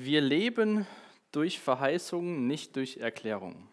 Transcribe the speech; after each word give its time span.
Wir 0.00 0.20
leben 0.20 0.86
durch 1.32 1.58
Verheißungen, 1.58 2.46
nicht 2.46 2.76
durch 2.76 2.98
Erklärungen. 2.98 3.68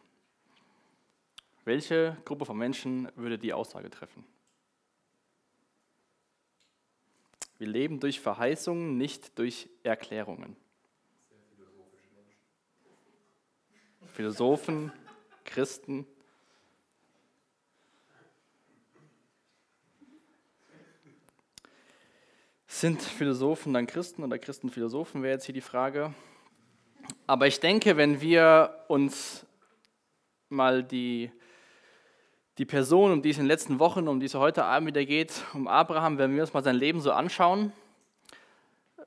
Welche 1.66 2.18
Gruppe 2.26 2.46
von 2.46 2.58
Menschen 2.58 3.12
würde 3.16 3.38
die 3.38 3.54
Aussage 3.54 3.92
treffen? 3.92 4.26
Wir 7.60 7.68
leben 7.68 8.00
durch 8.00 8.20
Verheißungen, 8.20 8.98
nicht 8.98 9.38
durch 9.38 9.70
Erklärungen. 9.84 10.56
Philosophen, 14.08 14.92
Christen. 15.44 16.08
Sind 22.78 23.02
Philosophen 23.02 23.74
dann 23.74 23.88
Christen 23.88 24.22
oder 24.22 24.38
Christen 24.38 24.70
Philosophen, 24.70 25.24
wäre 25.24 25.36
jetzt 25.36 25.46
hier 25.46 25.54
die 25.54 25.62
Frage. 25.62 26.14
Aber 27.26 27.48
ich 27.48 27.62
denke, 27.62 27.96
wenn 27.96 28.20
wir 28.20 28.84
uns 28.90 29.46
mal 30.50 30.84
die, 30.84 31.32
die 32.58 32.66
Person, 32.66 33.14
um 33.14 33.22
die 33.22 33.30
es 33.30 33.38
in 33.38 33.44
den 33.44 33.48
letzten 33.48 33.80
Wochen, 33.80 34.10
um 34.10 34.20
die 34.20 34.26
es 34.26 34.36
heute 34.36 34.66
Abend 34.66 34.90
wieder 34.90 35.06
geht, 35.06 35.42
um 35.54 35.70
Abraham, 35.70 36.18
wenn 36.18 36.36
wir 36.36 36.42
uns 36.42 36.54
mal 36.54 36.66
sein 36.66 36.76
Leben 36.76 37.00
so 37.00 37.14
anschauen, 37.14 37.72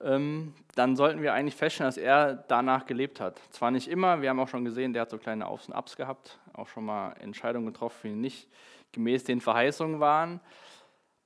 ähm, 0.00 0.54
dann 0.74 0.96
sollten 0.96 1.20
wir 1.20 1.34
eigentlich 1.34 1.54
feststellen, 1.54 1.88
dass 1.88 1.98
er 1.98 2.36
danach 2.48 2.86
gelebt 2.86 3.20
hat. 3.20 3.38
Zwar 3.50 3.70
nicht 3.70 3.88
immer, 3.88 4.22
wir 4.22 4.30
haben 4.30 4.40
auch 4.40 4.48
schon 4.48 4.64
gesehen, 4.64 4.94
der 4.94 5.02
hat 5.02 5.10
so 5.10 5.18
kleine 5.18 5.46
Aufs 5.46 5.68
und 5.68 5.74
Abs 5.74 5.94
gehabt, 5.94 6.38
auch 6.54 6.68
schon 6.68 6.86
mal 6.86 7.12
Entscheidungen 7.20 7.66
getroffen, 7.66 8.08
die 8.08 8.16
nicht 8.16 8.48
gemäß 8.92 9.24
den 9.24 9.42
Verheißungen 9.42 10.00
waren. 10.00 10.40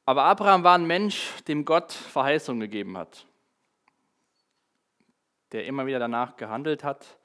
Aber 0.04 0.24
Abraham 0.24 0.64
war 0.64 0.76
ein 0.76 0.86
Mensch, 0.86 1.42
dem 1.44 1.64
Gott 1.64 1.92
Verheißungen 1.92 2.60
gegeben 2.60 2.98
hat, 2.98 3.26
der 5.52 5.66
immer 5.66 5.86
wieder 5.86 6.00
danach 6.00 6.36
gehandelt 6.36 6.82
hat. 6.82 7.18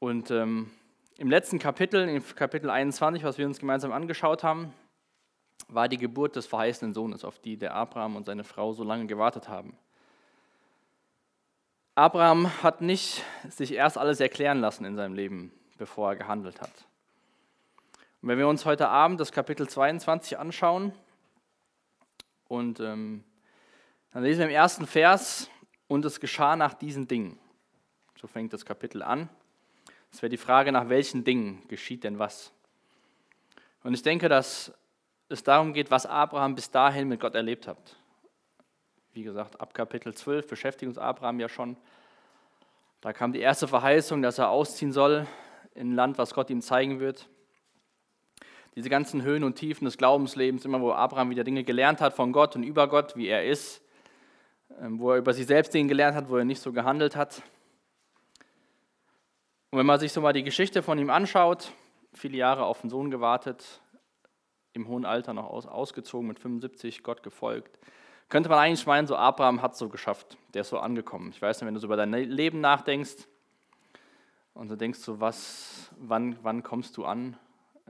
Und 0.00 0.30
ähm, 0.30 0.70
im 1.16 1.30
letzten 1.30 1.60
Kapitel, 1.60 2.08
in 2.08 2.24
Kapitel 2.34 2.68
21, 2.68 3.22
was 3.22 3.38
wir 3.38 3.46
uns 3.46 3.60
gemeinsam 3.60 3.92
angeschaut 3.92 4.42
haben, 4.42 4.74
war 5.68 5.88
die 5.88 5.98
Geburt 5.98 6.34
des 6.34 6.46
verheißenen 6.46 6.94
Sohnes, 6.94 7.24
auf 7.24 7.38
die 7.38 7.56
der 7.56 7.74
Abraham 7.74 8.16
und 8.16 8.24
seine 8.24 8.44
Frau 8.44 8.72
so 8.72 8.82
lange 8.82 9.06
gewartet 9.06 9.48
haben. 9.48 9.78
Abraham 11.94 12.50
hat 12.62 12.80
nicht 12.80 13.22
sich 13.48 13.72
erst 13.72 13.96
alles 13.96 14.18
erklären 14.18 14.58
lassen 14.58 14.84
in 14.84 14.96
seinem 14.96 15.14
Leben, 15.14 15.52
bevor 15.78 16.10
er 16.10 16.16
gehandelt 16.16 16.60
hat. 16.60 16.72
Und 18.24 18.28
wenn 18.28 18.38
wir 18.38 18.48
uns 18.48 18.64
heute 18.64 18.88
Abend 18.88 19.20
das 19.20 19.32
Kapitel 19.32 19.68
22 19.68 20.38
anschauen, 20.38 20.94
und 22.48 22.80
ähm, 22.80 23.22
dann 24.14 24.22
lesen 24.22 24.38
wir 24.38 24.46
im 24.46 24.50
ersten 24.50 24.86
Vers, 24.86 25.50
und 25.88 26.06
es 26.06 26.20
geschah 26.20 26.56
nach 26.56 26.72
diesen 26.72 27.06
Dingen. 27.06 27.38
So 28.18 28.26
fängt 28.26 28.54
das 28.54 28.64
Kapitel 28.64 29.02
an. 29.02 29.28
Es 30.10 30.22
wäre 30.22 30.30
die 30.30 30.38
Frage, 30.38 30.72
nach 30.72 30.88
welchen 30.88 31.22
Dingen 31.22 31.68
geschieht 31.68 32.02
denn 32.02 32.18
was? 32.18 32.50
Und 33.82 33.92
ich 33.92 34.00
denke, 34.00 34.30
dass 34.30 34.72
es 35.28 35.42
darum 35.42 35.74
geht, 35.74 35.90
was 35.90 36.06
Abraham 36.06 36.54
bis 36.54 36.70
dahin 36.70 37.08
mit 37.08 37.20
Gott 37.20 37.34
erlebt 37.34 37.68
hat. 37.68 37.94
Wie 39.12 39.22
gesagt, 39.22 39.60
ab 39.60 39.74
Kapitel 39.74 40.14
12 40.14 40.48
beschäftigt 40.48 40.88
uns 40.88 40.96
Abraham 40.96 41.40
ja 41.40 41.50
schon. 41.50 41.76
Da 43.02 43.12
kam 43.12 43.34
die 43.34 43.40
erste 43.40 43.68
Verheißung, 43.68 44.22
dass 44.22 44.38
er 44.38 44.48
ausziehen 44.48 44.92
soll 44.92 45.26
in 45.74 45.90
ein 45.90 45.94
Land, 45.94 46.16
was 46.16 46.32
Gott 46.32 46.48
ihm 46.48 46.62
zeigen 46.62 47.00
wird 47.00 47.28
diese 48.74 48.88
ganzen 48.88 49.22
Höhen 49.22 49.44
und 49.44 49.54
Tiefen 49.54 49.84
des 49.84 49.98
Glaubenslebens, 49.98 50.64
immer 50.64 50.80
wo 50.80 50.92
Abraham 50.92 51.30
wieder 51.30 51.44
Dinge 51.44 51.64
gelernt 51.64 52.00
hat 52.00 52.14
von 52.14 52.32
Gott 52.32 52.56
und 52.56 52.62
über 52.64 52.88
Gott, 52.88 53.16
wie 53.16 53.28
er 53.28 53.44
ist, 53.44 53.82
ähm, 54.80 54.98
wo 54.98 55.12
er 55.12 55.18
über 55.18 55.32
sich 55.32 55.46
selbst 55.46 55.72
Dinge 55.72 55.88
gelernt 55.88 56.16
hat, 56.16 56.28
wo 56.28 56.36
er 56.36 56.44
nicht 56.44 56.60
so 56.60 56.72
gehandelt 56.72 57.14
hat. 57.14 57.42
Und 59.70 59.78
wenn 59.78 59.86
man 59.86 60.00
sich 60.00 60.12
so 60.12 60.20
mal 60.20 60.32
die 60.32 60.44
Geschichte 60.44 60.82
von 60.82 60.98
ihm 60.98 61.10
anschaut, 61.10 61.72
viele 62.12 62.36
Jahre 62.36 62.64
auf 62.64 62.80
den 62.80 62.90
Sohn 62.90 63.10
gewartet, 63.10 63.80
im 64.72 64.88
hohen 64.88 65.04
Alter 65.04 65.34
noch 65.34 65.50
aus, 65.50 65.66
ausgezogen, 65.66 66.26
mit 66.26 66.40
75 66.40 67.02
Gott 67.02 67.22
gefolgt, 67.22 67.78
könnte 68.28 68.48
man 68.48 68.58
eigentlich 68.58 68.86
meinen, 68.86 69.06
so 69.06 69.16
Abraham 69.16 69.62
hat 69.62 69.72
es 69.72 69.78
so 69.78 69.88
geschafft, 69.88 70.36
der 70.54 70.62
ist 70.62 70.70
so 70.70 70.78
angekommen. 70.78 71.30
Ich 71.30 71.40
weiß 71.40 71.60
nicht, 71.60 71.66
wenn 71.66 71.74
du 71.74 71.80
so 71.80 71.86
über 71.86 71.96
dein 71.96 72.12
Leben 72.12 72.60
nachdenkst 72.60 73.28
und 74.54 74.68
du 74.70 74.76
denkst 74.76 74.98
so, 74.98 75.20
was, 75.20 75.90
wann, 75.98 76.38
wann 76.42 76.62
kommst 76.62 76.96
du 76.96 77.04
an? 77.04 77.36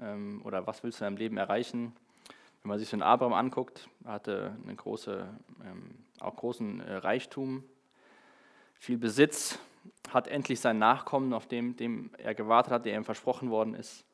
Ähm, 0.01 0.43
oder 0.45 0.67
was 0.67 0.83
willst 0.83 1.01
du 1.01 1.05
in 1.05 1.13
deinem 1.13 1.19
Leben 1.19 1.37
erreichen? 1.37 1.95
Wenn 2.63 2.71
man 2.71 2.79
sich 2.79 2.89
so 2.89 2.95
einen 2.95 3.03
Abraham 3.03 3.35
anguckt, 3.35 3.89
hatte 4.05 4.57
einen 4.63 4.77
große, 4.77 5.29
ähm, 5.65 5.91
auch 6.21 6.37
großen 6.37 6.81
äh, 6.81 6.95
Reichtum, 6.95 7.63
viel 8.79 8.97
Besitz, 8.99 9.59
hat 10.11 10.29
endlich 10.29 10.61
sein 10.61 10.79
Nachkommen, 10.79 11.33
auf 11.33 11.47
dem, 11.47 11.77
dem 11.77 12.11
er 12.19 12.35
gewartet 12.35 12.73
hat, 12.73 12.87
der 12.87 12.97
ihm 12.97 13.05
versprochen 13.05 13.51
worden 13.51 13.75
ist. 13.75 14.05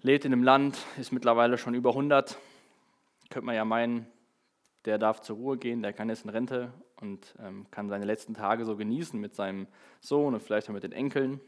Lebt 0.00 0.24
in 0.24 0.32
einem 0.32 0.42
Land, 0.42 0.78
ist 0.98 1.12
mittlerweile 1.12 1.58
schon 1.58 1.74
über 1.74 1.90
100. 1.90 2.38
Könnte 3.30 3.46
man 3.46 3.54
ja 3.54 3.64
meinen, 3.64 4.06
der 4.84 4.98
darf 4.98 5.20
zur 5.20 5.36
Ruhe 5.36 5.56
gehen, 5.56 5.82
der 5.82 5.92
kann 5.92 6.08
jetzt 6.08 6.24
in 6.24 6.30
Rente 6.30 6.72
und 7.00 7.34
ähm, 7.38 7.66
kann 7.70 7.88
seine 7.88 8.04
letzten 8.04 8.34
Tage 8.34 8.64
so 8.64 8.76
genießen 8.76 9.18
mit 9.18 9.34
seinem 9.34 9.66
Sohn 10.00 10.34
und 10.34 10.42
vielleicht 10.42 10.68
auch 10.68 10.74
mit 10.74 10.82
den 10.84 10.92
Enkeln 10.92 11.40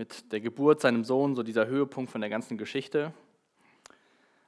mit 0.00 0.32
der 0.32 0.40
Geburt 0.40 0.80
seinem 0.80 1.04
Sohn, 1.04 1.34
so 1.34 1.42
dieser 1.42 1.66
Höhepunkt 1.66 2.10
von 2.10 2.22
der 2.22 2.30
ganzen 2.30 2.56
Geschichte. 2.56 3.12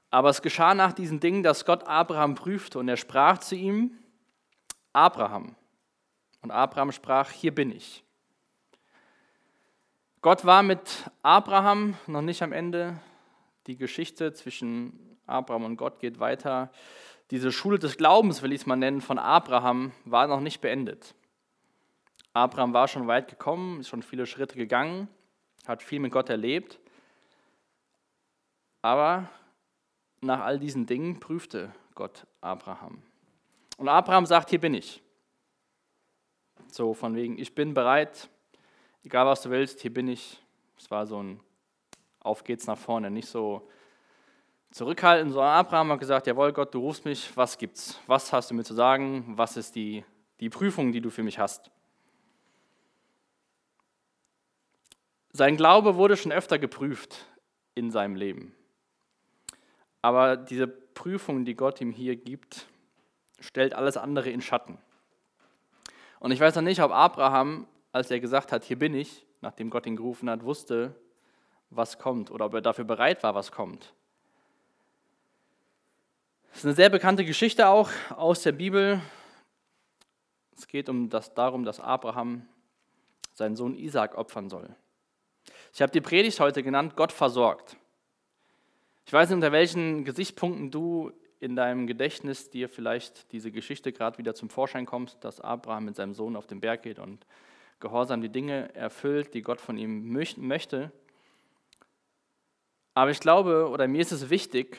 Aber 0.09 0.31
es 0.31 0.41
geschah 0.41 0.73
nach 0.73 0.95
diesen 0.95 1.21
Dingen, 1.21 1.43
dass 1.43 1.67
Gott 1.67 1.87
Abraham 1.87 2.37
prüfte 2.37 2.79
und 2.79 2.89
er 2.89 2.97
sprach 2.97 3.37
zu 3.37 3.55
ihm, 3.55 3.91
Abraham. 4.95 5.55
Und 6.41 6.53
Abraham 6.53 6.91
sprach, 6.91 7.31
hier 7.31 7.55
bin 7.55 7.71
ich. 7.71 8.03
Gott 10.23 10.47
war 10.47 10.63
mit 10.63 11.11
Abraham 11.21 11.97
noch 12.07 12.23
nicht 12.23 12.43
am 12.43 12.53
Ende. 12.53 12.99
Die 13.67 13.77
Geschichte 13.77 14.33
zwischen 14.33 15.19
Abraham 15.27 15.65
und 15.65 15.77
Gott 15.77 16.01
geht 16.01 16.19
weiter. 16.19 16.73
Diese 17.31 17.53
Schule 17.53 17.79
des 17.79 17.99
Glaubens, 17.99 18.41
will 18.41 18.55
ich 18.55 18.63
es 18.63 18.67
mal 18.67 18.77
nennen, 18.77 19.03
von 19.03 19.19
Abraham 19.19 19.93
war 20.07 20.27
noch 20.29 20.41
nicht 20.41 20.63
beendet. 20.63 21.15
Abraham 22.33 22.73
war 22.73 22.89
schon 22.89 23.07
weit 23.07 23.29
gekommen, 23.29 23.81
ist 23.81 23.91
schon 23.91 24.03
viele 24.03 24.25
Schritte 24.25 24.57
gegangen 24.57 25.09
hat 25.67 25.83
viel 25.83 26.01
mit 26.01 26.13
Gott 26.13 26.29
erlebt, 26.29 26.79
aber 28.83 29.29
nach 30.21 30.41
all 30.41 30.59
diesen 30.59 30.87
Dingen 30.87 31.21
prüfte 31.21 31.73
Gott 31.95 32.27
Abraham. 32.41 33.03
Und 33.77 33.89
Abraham 33.89 34.27
sagt, 34.27 34.51
hier 34.51 34.61
bin 34.61 34.75
ich. 34.75 35.03
So 36.69 36.95
von 36.95 37.15
wegen, 37.15 37.39
ich 37.39 37.55
bin 37.55 37.75
bereit, 37.75 38.29
egal 39.05 39.27
was 39.27 39.43
du 39.43 39.51
willst, 39.51 39.81
hier 39.81 39.93
bin 39.93 40.09
ich. 40.09 40.43
Es 40.79 40.91
war 40.91 41.07
so 41.07 41.23
ein 41.23 41.41
Auf 42.21 42.45
geht's 42.45 42.67
nach 42.67 42.79
vorne, 42.79 43.11
nicht 43.11 43.29
so 43.29 43.69
zurückhalten, 44.71 45.31
sondern 45.31 45.53
Abraham 45.53 45.93
hat 45.93 46.01
gesagt, 46.01 46.27
jawohl 46.27 46.53
Gott, 46.53 46.75
du 46.75 46.81
rufst 46.81 47.05
mich, 47.05 47.37
was 47.37 47.59
gibt's? 47.59 48.01
Was 48.07 48.33
hast 48.33 48.51
du 48.51 48.55
mir 48.55 48.65
zu 48.65 48.75
sagen? 48.75 49.25
Was 49.37 49.57
ist 49.57 49.75
die, 49.75 50.05
die 50.41 50.49
Prüfung, 50.49 50.93
die 50.93 51.01
du 51.01 51.11
für 51.11 51.23
mich 51.23 51.39
hast? 51.39 51.71
Sein 55.33 55.57
Glaube 55.57 55.97
wurde 55.97 56.17
schon 56.17 56.33
öfter 56.33 56.59
geprüft 56.59 57.27
in 57.75 57.91
seinem 57.91 58.17
Leben. 58.17 58.55
Aber 60.03 60.37
diese 60.37 60.67
Prüfung, 60.67 61.45
die 61.45 61.55
Gott 61.55 61.81
ihm 61.81 61.93
hier 61.93 62.17
gibt, 62.17 62.67
stellt 63.41 63.75
alles 63.75 63.97
andere 63.97 64.31
in 64.31 64.43
Schatten. 64.43 64.79
Und 66.21 66.33
ich 66.33 66.41
weiß 66.41 66.55
noch 66.55 66.63
nicht, 66.63 66.83
ob 66.83 66.93
Abraham, 66.93 67.67
als 67.93 68.11
er 68.11 68.21
gesagt 68.21 68.53
hat, 68.53 68.65
hier 68.65 68.79
bin 68.79 68.95
ich, 68.95 69.25
nachdem 69.41 69.71
Gott 69.71 69.87
ihn 69.87 69.97
gerufen 69.97 70.29
hat, 70.29 70.45
wusste, 70.45 70.95
was 71.71 71.99
kommt 71.99 72.31
oder 72.31 72.47
ob 72.47 72.55
er 72.55 72.61
dafür 72.61 72.85
bereit 72.85 73.23
war, 73.23 73.35
was 73.35 73.51
kommt. 73.51 73.95
Das 76.51 76.59
ist 76.59 76.65
eine 76.67 76.75
sehr 76.75 76.91
bekannte 76.91 77.25
Geschichte 77.25 77.69
auch 77.69 77.91
aus 78.11 78.43
der 78.43 78.53
Bibel. 78.53 79.01
Es 80.55 80.69
geht 80.69 80.91
um 80.91 81.09
das, 81.09 81.33
darum, 81.33 81.65
dass 81.65 81.81
Abraham 81.81 82.47
seinen 83.33 83.57
Sohn 83.57 83.75
Isaac 83.75 84.17
opfern 84.19 84.51
soll. 84.51 84.77
Ich 85.75 85.81
habe 85.81 85.91
die 85.91 86.03
Predigt 86.03 86.39
heute 86.39 86.63
genannt, 86.63 86.97
Gott 86.97 87.13
versorgt. 87.13 87.77
Ich 89.07 89.13
weiß 89.13 89.29
nicht, 89.29 89.37
unter 89.37 89.53
welchen 89.53 90.05
Gesichtspunkten 90.05 90.71
du 90.71 91.13
in 91.41 91.57
deinem 91.57 91.87
Gedächtnis 91.87 92.51
dir 92.51 92.69
vielleicht 92.69 93.33
diese 93.33 93.51
Geschichte 93.51 93.93
gerade 93.93 94.19
wieder 94.19 94.35
zum 94.35 94.51
Vorschein 94.51 94.87
kommst, 94.87 95.25
dass 95.25 95.41
Abraham 95.41 95.87
mit 95.87 95.97
seinem 95.97 96.15
Sohn 96.15 96.37
auf 96.37 96.47
den 96.47 96.61
Berg 96.61 96.83
geht 96.83 96.99
und 96.99 97.27
gehorsam 97.81 98.21
die 98.21 98.29
Dinge 98.29 98.73
erfüllt, 98.75 99.35
die 99.35 99.43
Gott 99.43 99.61
von 99.61 99.79
ihm 99.79 100.13
möchte. 100.13 100.93
Aber 102.95 103.11
ich 103.11 103.19
glaube, 103.19 103.69
oder 103.69 103.89
mir 103.89 104.03
ist 104.03 104.13
es 104.13 104.29
wichtig, 104.29 104.79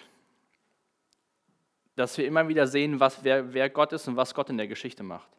dass 1.95 2.17
wir 2.17 2.25
immer 2.25 2.47
wieder 2.47 2.67
sehen, 2.67 2.99
was, 2.99 3.23
wer, 3.23 3.53
wer 3.53 3.69
Gott 3.69 3.93
ist 3.93 4.07
und 4.07 4.15
was 4.15 4.33
Gott 4.33 4.49
in 4.49 4.57
der 4.57 4.67
Geschichte 4.67 5.03
macht. 5.03 5.29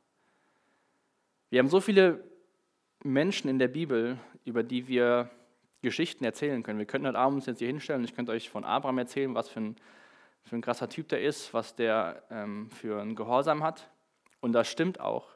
Wir 1.50 1.60
haben 1.60 1.68
so 1.68 1.80
viele 1.80 2.24
Menschen 3.02 3.48
in 3.48 3.58
der 3.58 3.68
Bibel, 3.68 4.18
über 4.44 4.62
die 4.62 4.88
wir 4.88 5.30
Geschichten 5.84 6.24
erzählen 6.24 6.64
können. 6.64 6.80
Wir 6.80 6.86
könnten 6.86 7.06
heute 7.06 7.18
Abend 7.18 7.36
uns 7.36 7.46
jetzt 7.46 7.60
hier 7.60 7.68
hinstellen 7.68 8.00
und 8.00 8.04
ich 8.08 8.16
könnte 8.16 8.32
euch 8.32 8.50
von 8.50 8.64
Abraham 8.64 8.98
erzählen, 8.98 9.34
was 9.34 9.48
für 9.48 9.60
ein, 9.60 9.76
für 10.42 10.56
ein 10.56 10.62
krasser 10.62 10.88
Typ 10.88 11.08
der 11.08 11.22
ist, 11.22 11.54
was 11.54 11.76
der 11.76 12.24
ähm, 12.30 12.70
für 12.70 13.00
ein 13.00 13.14
Gehorsam 13.14 13.62
hat. 13.62 13.88
Und 14.40 14.52
das 14.52 14.68
stimmt 14.68 14.98
auch. 14.98 15.28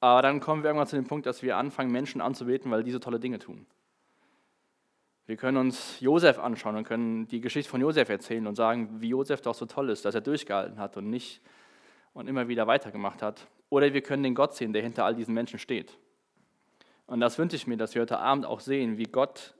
Aber 0.00 0.22
dann 0.22 0.40
kommen 0.40 0.62
wir 0.62 0.68
irgendwann 0.68 0.86
zu 0.86 0.96
dem 0.96 1.06
Punkt, 1.06 1.26
dass 1.26 1.42
wir 1.42 1.56
anfangen, 1.56 1.90
Menschen 1.90 2.20
anzubeten, 2.20 2.70
weil 2.70 2.84
diese 2.84 3.00
tolle 3.00 3.18
Dinge 3.18 3.38
tun. 3.38 3.66
Wir 5.26 5.36
können 5.36 5.58
uns 5.58 6.00
Josef 6.00 6.38
anschauen 6.38 6.76
und 6.76 6.84
können 6.84 7.28
die 7.28 7.40
Geschichte 7.40 7.70
von 7.70 7.80
Josef 7.80 8.08
erzählen 8.08 8.46
und 8.46 8.54
sagen, 8.54 9.00
wie 9.00 9.08
Josef 9.08 9.40
doch 9.40 9.54
so 9.54 9.66
toll 9.66 9.90
ist, 9.90 10.04
dass 10.04 10.14
er 10.14 10.20
durchgehalten 10.20 10.78
hat 10.78 10.96
und 10.96 11.10
nicht 11.10 11.42
und 12.14 12.28
immer 12.28 12.48
wieder 12.48 12.66
weitergemacht 12.66 13.22
hat. 13.22 13.46
Oder 13.68 13.92
wir 13.92 14.00
können 14.00 14.22
den 14.22 14.34
Gott 14.34 14.54
sehen, 14.54 14.72
der 14.72 14.82
hinter 14.82 15.04
all 15.04 15.14
diesen 15.14 15.34
Menschen 15.34 15.58
steht. 15.58 15.98
Und 17.08 17.20
das 17.20 17.38
wünsche 17.38 17.56
ich 17.56 17.66
mir, 17.66 17.78
dass 17.78 17.94
wir 17.94 18.02
heute 18.02 18.18
Abend 18.18 18.44
auch 18.44 18.60
sehen, 18.60 18.98
wie 18.98 19.04
Gott 19.04 19.54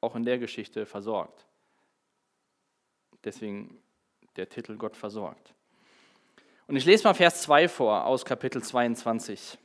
auch 0.00 0.14
in 0.14 0.24
der 0.24 0.38
Geschichte 0.38 0.86
versorgt. 0.86 1.44
Deswegen 3.24 3.82
der 4.36 4.48
Titel 4.48 4.76
Gott 4.76 4.96
versorgt. 4.96 5.52
Und 6.68 6.76
ich 6.76 6.84
lese 6.84 7.04
mal 7.04 7.14
Vers 7.14 7.42
2 7.42 7.68
vor 7.68 8.06
aus 8.06 8.24
Kapitel 8.24 8.62
22. 8.62 9.58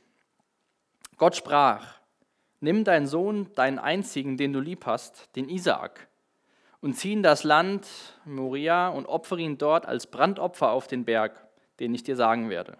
Gott 1.16 1.36
sprach, 1.36 2.00
nimm 2.58 2.82
deinen 2.82 3.06
Sohn, 3.06 3.52
deinen 3.54 3.78
einzigen, 3.78 4.36
den 4.36 4.52
du 4.52 4.58
lieb 4.58 4.84
hast, 4.84 5.34
den 5.36 5.48
Isaak, 5.48 6.08
und 6.80 6.94
zieh 6.94 7.12
in 7.12 7.22
das 7.22 7.44
Land 7.44 7.86
Moria 8.24 8.88
und 8.88 9.06
opfere 9.06 9.40
ihn 9.40 9.58
dort 9.58 9.86
als 9.86 10.08
Brandopfer 10.08 10.72
auf 10.72 10.88
den 10.88 11.04
Berg, 11.04 11.40
den 11.78 11.94
ich 11.94 12.02
dir 12.02 12.16
sagen 12.16 12.50
werde. 12.50 12.78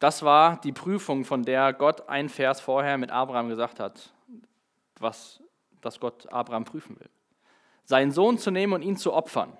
Das 0.00 0.22
war 0.24 0.60
die 0.62 0.72
Prüfung, 0.72 1.24
von 1.24 1.44
der 1.44 1.72
Gott 1.72 2.08
ein 2.08 2.28
Vers 2.28 2.60
vorher 2.60 2.98
mit 2.98 3.12
Abraham 3.12 3.48
gesagt 3.48 3.78
hat, 3.78 4.12
was 4.98 5.40
dass 5.80 6.00
Gott 6.00 6.30
Abraham 6.32 6.64
prüfen 6.64 6.98
will. 6.98 7.08
Seinen 7.84 8.12
Sohn 8.12 8.38
zu 8.38 8.50
nehmen 8.50 8.72
und 8.72 8.82
ihn 8.82 8.96
zu 8.96 9.12
opfern. 9.12 9.56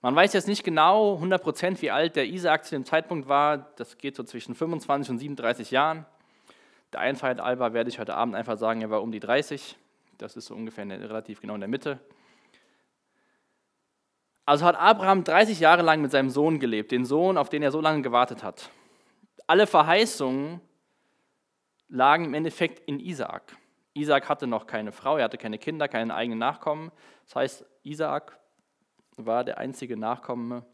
Man 0.00 0.16
weiß 0.16 0.32
jetzt 0.32 0.48
nicht 0.48 0.64
genau 0.64 1.18
100% 1.18 1.80
wie 1.80 1.90
alt 1.90 2.16
der 2.16 2.26
Isaak 2.26 2.64
zu 2.64 2.74
dem 2.74 2.84
Zeitpunkt 2.84 3.28
war. 3.28 3.58
Das 3.76 3.98
geht 3.98 4.16
so 4.16 4.24
zwischen 4.24 4.54
25 4.54 5.10
und 5.10 5.18
37 5.18 5.70
Jahren. 5.70 6.06
Der 6.92 7.00
Einfachheit 7.00 7.40
halber 7.40 7.72
werde 7.72 7.88
ich 7.88 7.98
heute 7.98 8.14
Abend 8.14 8.34
einfach 8.34 8.58
sagen, 8.58 8.80
er 8.80 8.90
war 8.90 9.02
um 9.02 9.12
die 9.12 9.20
30. 9.20 9.76
Das 10.18 10.36
ist 10.36 10.46
so 10.46 10.54
ungefähr 10.54 10.86
relativ 10.88 11.40
genau 11.40 11.54
in 11.54 11.60
der 11.60 11.68
Mitte. 11.68 12.00
Also 14.44 14.64
hat 14.64 14.76
Abraham 14.76 15.22
30 15.22 15.60
Jahre 15.60 15.82
lang 15.82 16.00
mit 16.02 16.10
seinem 16.10 16.30
Sohn 16.30 16.58
gelebt, 16.58 16.90
den 16.90 17.04
Sohn, 17.04 17.38
auf 17.38 17.48
den 17.48 17.62
er 17.62 17.70
so 17.70 17.80
lange 17.80 18.02
gewartet 18.02 18.42
hat. 18.42 18.70
Alle 19.46 19.66
Verheißungen 19.66 20.60
lagen 21.88 22.24
im 22.24 22.34
Endeffekt 22.34 22.80
in 22.88 23.00
Isaak. 23.00 23.56
Isaak 23.94 24.28
hatte 24.28 24.46
noch 24.46 24.66
keine 24.66 24.92
Frau, 24.92 25.18
er 25.18 25.24
hatte 25.24 25.38
keine 25.38 25.58
Kinder, 25.58 25.88
keine 25.88 26.14
eigenen 26.14 26.38
Nachkommen. 26.38 26.90
Das 27.26 27.36
heißt, 27.36 27.66
Isaak 27.82 28.38
war 29.16 29.44
der 29.44 29.58
einzige 29.58 29.96
Nachkomme 29.96 30.64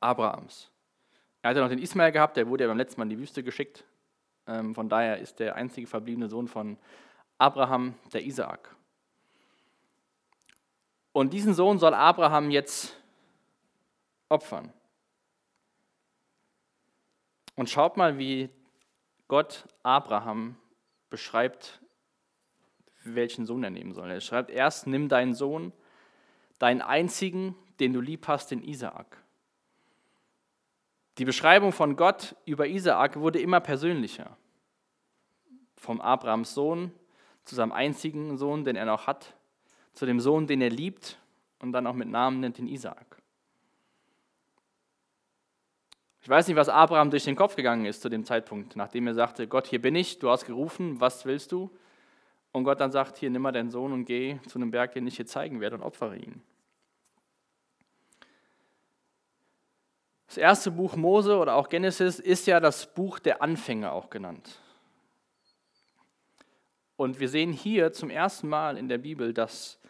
Abrahams. 0.00 0.70
Er 1.42 1.50
hatte 1.50 1.60
noch 1.60 1.68
den 1.68 1.78
Ismael 1.78 2.12
gehabt, 2.12 2.36
der 2.36 2.48
wurde 2.48 2.64
ja 2.64 2.68
beim 2.68 2.76
letzten 2.76 3.00
Mal 3.00 3.04
in 3.04 3.10
die 3.10 3.18
Wüste 3.18 3.42
geschickt. 3.42 3.84
Ähm, 4.46 4.74
von 4.74 4.88
daher 4.88 5.18
ist 5.18 5.38
der 5.38 5.54
einzige 5.54 5.86
verbliebene 5.86 6.28
Sohn 6.28 6.48
von 6.48 6.76
Abraham 7.38 7.94
der 8.12 8.24
Isaak. 8.24 8.74
Und 11.12 11.32
diesen 11.32 11.54
Sohn 11.54 11.78
soll 11.78 11.94
Abraham 11.94 12.50
jetzt 12.50 12.96
opfern. 14.28 14.72
Und 17.60 17.68
schaut 17.68 17.98
mal, 17.98 18.16
wie 18.16 18.48
Gott 19.28 19.68
Abraham 19.82 20.56
beschreibt, 21.10 21.82
welchen 23.04 23.44
Sohn 23.44 23.62
er 23.62 23.68
nehmen 23.68 23.92
soll. 23.92 24.10
Er 24.10 24.22
schreibt 24.22 24.48
erst, 24.48 24.86
nimm 24.86 25.10
deinen 25.10 25.34
Sohn, 25.34 25.74
deinen 26.58 26.80
einzigen, 26.80 27.54
den 27.78 27.92
du 27.92 28.00
lieb 28.00 28.28
hast, 28.28 28.50
den 28.50 28.62
Isaak. 28.62 29.22
Die 31.18 31.26
Beschreibung 31.26 31.72
von 31.72 31.96
Gott 31.96 32.34
über 32.46 32.66
Isaak 32.66 33.16
wurde 33.16 33.40
immer 33.40 33.60
persönlicher. 33.60 34.38
Vom 35.76 36.00
Abrahams 36.00 36.54
Sohn 36.54 36.92
zu 37.44 37.54
seinem 37.54 37.72
einzigen 37.72 38.38
Sohn, 38.38 38.64
den 38.64 38.76
er 38.76 38.86
noch 38.86 39.06
hat, 39.06 39.34
zu 39.92 40.06
dem 40.06 40.18
Sohn, 40.20 40.46
den 40.46 40.62
er 40.62 40.70
liebt 40.70 41.18
und 41.58 41.72
dann 41.72 41.86
auch 41.86 41.92
mit 41.92 42.08
Namen 42.08 42.40
nennt, 42.40 42.56
den 42.56 42.68
Isaak. 42.68 43.19
Ich 46.22 46.28
weiß 46.28 46.48
nicht, 46.48 46.56
was 46.56 46.68
Abraham 46.68 47.10
durch 47.10 47.24
den 47.24 47.36
Kopf 47.36 47.56
gegangen 47.56 47.86
ist 47.86 48.02
zu 48.02 48.08
dem 48.08 48.24
Zeitpunkt, 48.24 48.76
nachdem 48.76 49.06
er 49.06 49.14
sagte, 49.14 49.48
Gott, 49.48 49.66
hier 49.66 49.80
bin 49.80 49.96
ich, 49.96 50.18
du 50.18 50.28
hast 50.28 50.44
gerufen, 50.44 51.00
was 51.00 51.24
willst 51.24 51.52
du? 51.52 51.70
Und 52.52 52.64
Gott 52.64 52.80
dann 52.80 52.92
sagt, 52.92 53.16
hier 53.16 53.30
nimm 53.30 53.42
mal 53.42 53.52
deinen 53.52 53.70
Sohn 53.70 53.92
und 53.92 54.04
geh 54.04 54.38
zu 54.46 54.58
einem 54.58 54.70
Berg, 54.70 54.92
den 54.92 55.06
ich 55.06 55.16
dir 55.16 55.26
zeigen 55.26 55.60
werde 55.60 55.76
und 55.76 55.82
opfere 55.82 56.16
ihn. 56.16 56.42
Das 60.26 60.36
erste 60.36 60.70
Buch 60.70 60.94
Mose 60.94 61.38
oder 61.38 61.56
auch 61.56 61.68
Genesis 61.68 62.18
ist 62.20 62.46
ja 62.46 62.60
das 62.60 62.92
Buch 62.92 63.18
der 63.18 63.42
Anfänge 63.42 63.90
auch 63.90 64.10
genannt. 64.10 64.60
Und 66.96 67.18
wir 67.18 67.28
sehen 67.28 67.52
hier 67.52 67.92
zum 67.92 68.10
ersten 68.10 68.48
Mal 68.48 68.76
in 68.76 68.88
der 68.88 68.98
Bibel, 68.98 69.32
dass 69.32 69.80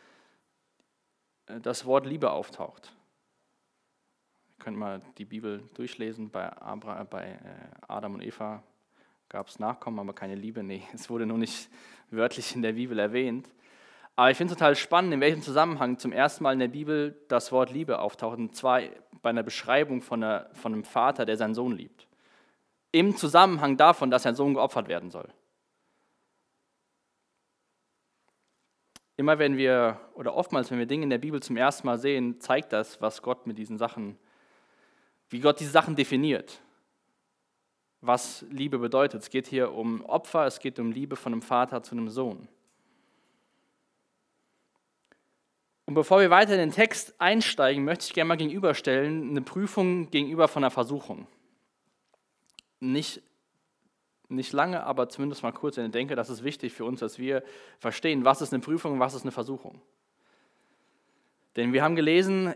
äh, 1.47 1.61
das 1.61 1.85
Wort 1.85 2.07
Liebe 2.07 2.31
auftaucht. 2.31 2.93
Könnt 4.61 4.77
mal 4.77 5.01
die 5.17 5.25
Bibel 5.25 5.63
durchlesen. 5.75 6.31
Bei, 6.31 6.53
Abra, 6.59 7.03
bei 7.05 7.23
äh, 7.23 7.39
Adam 7.89 8.15
und 8.15 8.23
Eva 8.23 8.63
gab 9.31 9.49
es 9.49 9.59
Nachkommen, 9.59 9.99
aber 9.99 10.13
keine 10.13 10.35
Liebe. 10.35 10.63
Nee, 10.63 10.83
es 10.95 11.09
wurde 11.09 11.25
nur 11.25 11.39
nicht 11.39 11.71
wörtlich 12.11 12.55
in 12.55 12.63
der 12.63 12.75
Bibel 12.75 12.99
erwähnt. 12.99 13.49
Aber 14.17 14.31
ich 14.31 14.37
finde 14.37 14.53
es 14.53 14.59
total 14.59 14.77
spannend, 14.77 15.15
in 15.15 15.21
welchem 15.21 15.41
Zusammenhang 15.41 15.99
zum 15.99 16.13
ersten 16.13 16.45
Mal 16.45 16.53
in 16.53 16.59
der 16.59 16.69
Bibel 16.69 17.19
das 17.29 17.53
Wort 17.53 17.71
Liebe 17.71 18.01
auftaucht. 18.01 18.39
Und 18.39 18.55
zwar 18.55 18.83
bei 19.23 19.31
einer 19.31 19.43
Beschreibung 19.43 20.03
von, 20.03 20.23
einer, 20.23 20.51
von 20.53 20.75
einem 20.75 20.85
Vater, 20.85 21.25
der 21.25 21.39
seinen 21.39 21.55
Sohn 21.55 21.75
liebt. 21.75 22.07
Im 22.93 23.17
Zusammenhang 23.17 23.79
davon, 23.79 24.11
dass 24.11 24.25
sein 24.25 24.35
Sohn 24.35 24.53
geopfert 24.53 24.89
werden 24.89 25.11
soll. 25.11 25.33
Immer 29.17 29.39
wenn 29.39 29.57
wir, 29.57 29.99
oder 30.15 30.35
oftmals, 30.35 30.71
wenn 30.71 30.79
wir 30.79 30.87
Dinge 30.87 31.05
in 31.05 31.11
der 31.11 31.19
Bibel 31.19 31.43
zum 31.43 31.57
ersten 31.57 31.87
Mal 31.87 31.99
sehen, 31.99 32.41
zeigt 32.41 32.75
das, 32.75 33.01
was 33.01 33.23
Gott 33.23 33.47
mit 33.47 33.57
diesen 33.57 33.79
Sachen, 33.79 34.19
wie 35.31 35.41
Gott 35.41 35.61
diese 35.61 35.71
Sachen 35.71 35.97
definiert. 35.97 36.61
Was 38.03 38.45
Liebe 38.51 38.79
bedeutet. 38.79 39.23
Es 39.23 39.31
geht 39.31 39.47
hier 39.47 39.73
um 39.73 40.05
Opfer, 40.05 40.47
es 40.47 40.59
geht 40.59 40.79
um 40.79 40.91
Liebe 40.91 41.17
von 41.17 41.33
einem 41.33 41.43
Vater 41.43 41.83
zu 41.83 41.95
einem 41.95 42.09
Sohn. 42.09 42.49
Und 45.87 45.95
bevor 45.95 46.21
wir 46.21 46.31
weiter 46.31 46.53
in 46.53 46.61
den 46.61 46.73
Text 46.73 47.15
einsteigen, 47.21 47.85
möchte 47.85 48.07
ich 48.07 48.13
gerne 48.13 48.29
mal 48.29 48.37
gegenüberstellen, 48.37 49.31
eine 49.31 49.43
Prüfung 49.43 50.11
gegenüber 50.11 50.47
von 50.47 50.63
einer 50.63 50.71
Versuchung. 50.71 51.27
Nicht, 52.79 53.23
nicht 54.29 54.53
lange, 54.53 54.85
aber 54.85 55.09
zumindest 55.09 55.43
mal 55.43 55.53
kurz, 55.53 55.75
denn 55.75 55.87
ich 55.87 55.91
denke, 55.91 56.15
das 56.15 56.31
ist 56.31 56.45
wichtig 56.45 56.73
für 56.73 56.85
uns, 56.85 57.01
dass 57.01 57.19
wir 57.19 57.43
verstehen, 57.79 58.25
was 58.25 58.41
ist 58.41 58.53
eine 58.53 58.63
Prüfung 58.63 58.93
und 58.93 59.01
was 59.01 59.15
ist 59.15 59.23
eine 59.23 59.33
Versuchung. 59.33 59.83
Denn 61.57 61.73
wir 61.73 61.83
haben 61.83 61.97
gelesen, 61.97 62.55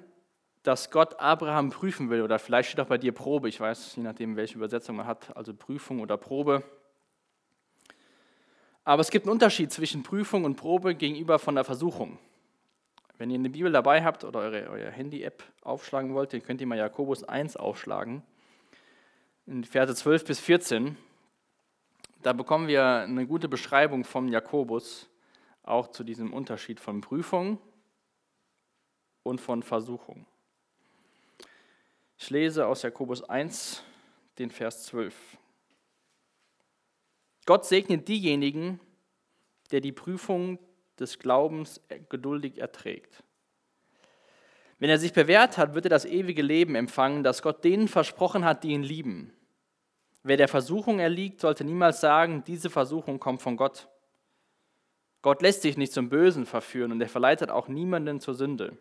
dass 0.64 0.90
Gott 0.90 1.20
Abraham 1.20 1.68
prüfen 1.70 2.08
will, 2.08 2.22
oder 2.22 2.38
vielleicht 2.38 2.70
steht 2.70 2.80
auch 2.80 2.88
bei 2.88 2.96
dir 2.96 3.12
Probe, 3.12 3.50
ich 3.50 3.60
weiß, 3.60 3.96
je 3.96 4.02
nachdem, 4.02 4.34
welche 4.34 4.56
Übersetzung 4.56 4.96
man 4.96 5.06
hat, 5.06 5.36
also 5.36 5.52
Prüfung 5.52 6.00
oder 6.00 6.16
Probe. 6.16 6.64
Aber 8.82 9.02
es 9.02 9.10
gibt 9.10 9.26
einen 9.26 9.32
Unterschied 9.32 9.70
zwischen 9.70 10.02
Prüfung 10.02 10.44
und 10.44 10.56
Probe 10.56 10.94
gegenüber 10.94 11.38
von 11.38 11.54
der 11.54 11.64
Versuchung. 11.64 12.18
Wenn 13.18 13.30
ihr 13.30 13.38
eine 13.38 13.50
Bibel 13.50 13.70
dabei 13.70 14.02
habt 14.02 14.24
oder 14.24 14.40
eure, 14.40 14.70
eure 14.70 14.90
Handy-App 14.90 15.44
aufschlagen 15.62 16.14
wollt, 16.14 16.32
dann 16.32 16.42
könnt 16.42 16.62
ihr 16.62 16.66
mal 16.66 16.78
Jakobus 16.78 17.24
1 17.24 17.56
aufschlagen, 17.56 18.22
in 19.46 19.64
Verse 19.64 19.94
12 19.94 20.24
bis 20.24 20.40
14. 20.40 20.96
Da 22.22 22.32
bekommen 22.32 22.68
wir 22.68 22.84
eine 22.84 23.26
gute 23.26 23.50
Beschreibung 23.50 24.04
vom 24.04 24.28
Jakobus, 24.28 25.10
auch 25.62 25.88
zu 25.88 26.04
diesem 26.04 26.32
Unterschied 26.32 26.80
von 26.80 27.02
Prüfung 27.02 27.58
und 29.22 29.42
von 29.42 29.62
Versuchung. 29.62 30.24
Ich 32.16 32.30
lese 32.30 32.66
aus 32.66 32.82
Jakobus 32.82 33.22
1 33.22 33.82
den 34.38 34.50
Vers 34.50 34.84
12. 34.84 35.14
Gott 37.46 37.66
segnet 37.66 38.08
diejenigen, 38.08 38.80
der 39.70 39.80
die 39.80 39.92
Prüfung 39.92 40.58
des 40.98 41.18
Glaubens 41.18 41.80
geduldig 42.08 42.58
erträgt. 42.58 43.22
Wenn 44.78 44.90
er 44.90 44.98
sich 44.98 45.12
bewährt 45.12 45.58
hat, 45.58 45.74
wird 45.74 45.86
er 45.86 45.90
das 45.90 46.04
ewige 46.04 46.42
Leben 46.42 46.74
empfangen, 46.74 47.22
das 47.22 47.42
Gott 47.42 47.64
denen 47.64 47.88
versprochen 47.88 48.44
hat, 48.44 48.64
die 48.64 48.70
ihn 48.70 48.82
lieben. 48.82 49.32
Wer 50.22 50.36
der 50.36 50.48
Versuchung 50.48 51.00
erliegt, 51.00 51.40
sollte 51.40 51.64
niemals 51.64 52.00
sagen, 52.00 52.44
diese 52.46 52.70
Versuchung 52.70 53.20
kommt 53.20 53.42
von 53.42 53.56
Gott. 53.56 53.88
Gott 55.20 55.42
lässt 55.42 55.62
sich 55.62 55.76
nicht 55.76 55.92
zum 55.92 56.08
Bösen 56.08 56.46
verführen 56.46 56.92
und 56.92 57.00
er 57.00 57.08
verleitet 57.08 57.50
auch 57.50 57.68
niemanden 57.68 58.20
zur 58.20 58.34
Sünde. 58.34 58.76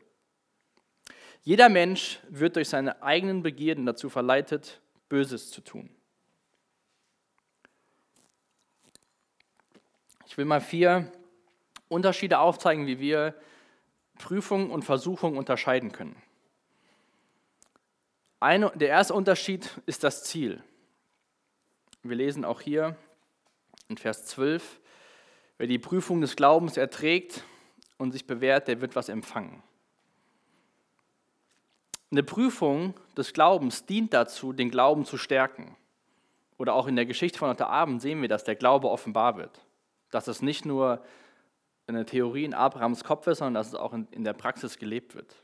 Jeder 1.44 1.68
Mensch 1.68 2.20
wird 2.30 2.56
durch 2.56 2.70
seine 2.70 3.04
eigenen 3.04 3.44
Begierden 3.44 3.86
dazu 3.86 4.10
verleitet, 4.10 4.82
Böses 5.10 5.52
zu 5.52 5.62
tun. 5.62 5.90
Ich 10.26 10.38
will 10.38 10.46
mal 10.46 10.62
vier 10.62 11.12
Unterschiede 11.90 12.40
aufzeigen, 12.40 12.88
wie 12.88 13.00
wir 13.00 13.36
Prüfung 14.18 14.72
und 14.72 14.84
Versuchung 14.84 15.38
unterscheiden 15.38 15.92
können. 15.92 16.16
Eine, 18.40 18.72
der 18.76 18.88
erste 18.88 19.14
Unterschied 19.14 19.70
ist 19.86 20.04
das 20.04 20.24
Ziel. 20.24 20.64
Wir 22.04 22.16
lesen 22.16 22.46
auch 22.46 22.62
hier 22.62 22.96
in 23.90 23.98
Vers 23.98 24.26
12, 24.28 24.80
wer 25.58 25.68
die 25.68 25.80
Prüfung 25.80 26.22
des 26.22 26.36
Glaubens 26.36 26.78
erträgt 26.78 27.44
und 27.98 28.12
sich 28.12 28.26
bewährt, 28.26 28.68
der 28.70 28.82
wird 28.82 28.96
was 28.96 29.10
empfangen. 29.10 29.62
Eine 32.14 32.22
Prüfung 32.22 32.94
des 33.18 33.34
Glaubens 33.34 33.88
dient 33.88 34.14
dazu, 34.14 34.54
den 34.54 34.70
Glauben 34.70 35.04
zu 35.04 35.18
stärken. 35.18 35.76
Oder 36.60 36.76
auch 36.76 36.86
in 36.86 36.96
der 36.96 37.08
Geschichte 37.08 37.40
von 37.40 37.50
heute 37.50 37.66
Abend 37.66 38.04
sehen 38.04 38.22
wir, 38.22 38.30
dass 38.30 38.44
der 38.44 38.54
Glaube 38.54 38.88
offenbar 38.92 39.36
wird. 39.36 39.66
Dass 40.12 40.28
es 40.28 40.44
nicht 40.44 40.64
nur 40.64 41.04
eine 41.88 42.06
Theorie 42.06 42.46
in 42.46 42.54
Abrahams 42.54 43.04
Kopf 43.04 43.26
ist, 43.26 43.40
sondern 43.40 43.56
dass 43.56 43.70
es 43.70 43.74
auch 43.74 43.94
in 43.94 44.24
der 44.24 44.34
Praxis 44.34 44.78
gelebt 44.78 45.16
wird. 45.16 45.36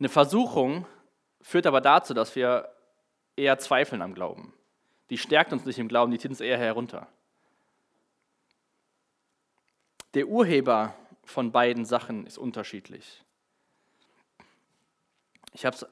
Eine 0.00 0.08
Versuchung 0.08 0.86
führt 1.40 1.68
aber 1.68 1.80
dazu, 1.80 2.14
dass 2.14 2.34
wir 2.34 2.68
eher 3.36 3.56
zweifeln 3.60 4.02
am 4.02 4.12
Glauben. 4.12 4.52
Die 5.10 5.18
stärkt 5.18 5.52
uns 5.52 5.64
nicht 5.66 5.78
im 5.78 5.86
Glauben, 5.86 6.10
die 6.10 6.18
zieht 6.18 6.32
uns 6.32 6.40
eher 6.40 6.58
herunter. 6.58 7.06
Der 10.14 10.26
Urheber 10.26 10.96
von 11.22 11.52
beiden 11.52 11.84
Sachen 11.84 12.26
ist 12.26 12.38
unterschiedlich. 12.38 13.22
Ich 15.56 15.64
habe 15.64 15.88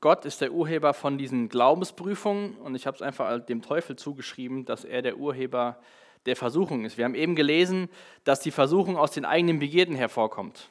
Gott 0.00 0.24
ist 0.24 0.40
der 0.40 0.52
Urheber 0.52 0.94
von 0.94 1.18
diesen 1.18 1.50
Glaubensprüfungen 1.50 2.56
und 2.56 2.74
ich 2.74 2.86
habe 2.86 2.94
es 2.94 3.02
einfach 3.02 3.38
dem 3.44 3.60
Teufel 3.60 3.96
zugeschrieben, 3.96 4.64
dass 4.64 4.86
er 4.86 5.02
der 5.02 5.18
Urheber 5.18 5.78
der 6.24 6.36
Versuchung 6.36 6.86
ist. 6.86 6.96
Wir 6.96 7.04
haben 7.04 7.14
eben 7.14 7.36
gelesen, 7.36 7.90
dass 8.24 8.40
die 8.40 8.50
Versuchung 8.50 8.96
aus 8.96 9.10
den 9.10 9.26
eigenen 9.26 9.58
Begierden 9.58 9.94
hervorkommt. 9.94 10.70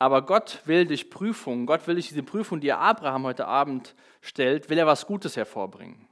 Aber 0.00 0.22
Gott 0.22 0.62
will 0.64 0.86
durch 0.86 1.08
Prüfungen, 1.08 1.64
Gott 1.66 1.86
will 1.86 1.94
durch 1.94 2.08
diese 2.08 2.24
Prüfung, 2.24 2.58
die 2.58 2.72
Abraham 2.72 3.22
heute 3.22 3.46
Abend 3.46 3.94
stellt, 4.22 4.70
will 4.70 4.78
er 4.78 4.88
was 4.88 5.06
Gutes 5.06 5.36
hervorbringen. 5.36 6.08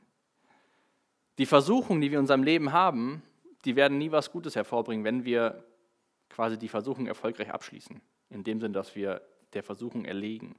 Die 1.38 1.46
Versuchungen, 1.46 2.00
die 2.00 2.12
wir 2.12 2.18
in 2.18 2.22
unserem 2.22 2.44
Leben 2.44 2.72
haben, 2.72 3.24
die 3.64 3.74
werden 3.74 3.98
nie 3.98 4.12
was 4.12 4.30
Gutes 4.30 4.54
hervorbringen, 4.54 5.04
wenn 5.04 5.24
wir 5.24 5.64
quasi 6.28 6.56
die 6.56 6.68
Versuchung 6.68 7.08
erfolgreich 7.08 7.50
abschließen. 7.50 8.00
In 8.30 8.45
dem 8.45 8.61
Sinn, 8.61 8.73
dass 8.73 8.95
wir 8.97 9.23
der 9.52 9.62
Versuchung 9.62 10.04
erlegen. 10.04 10.56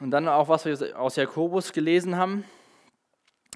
Und 0.00 0.10
dann 0.10 0.28
auch, 0.28 0.48
was 0.48 0.64
wir 0.64 0.98
aus 0.98 1.16
Jakobus 1.16 1.72
gelesen 1.72 2.16
haben. 2.16 2.44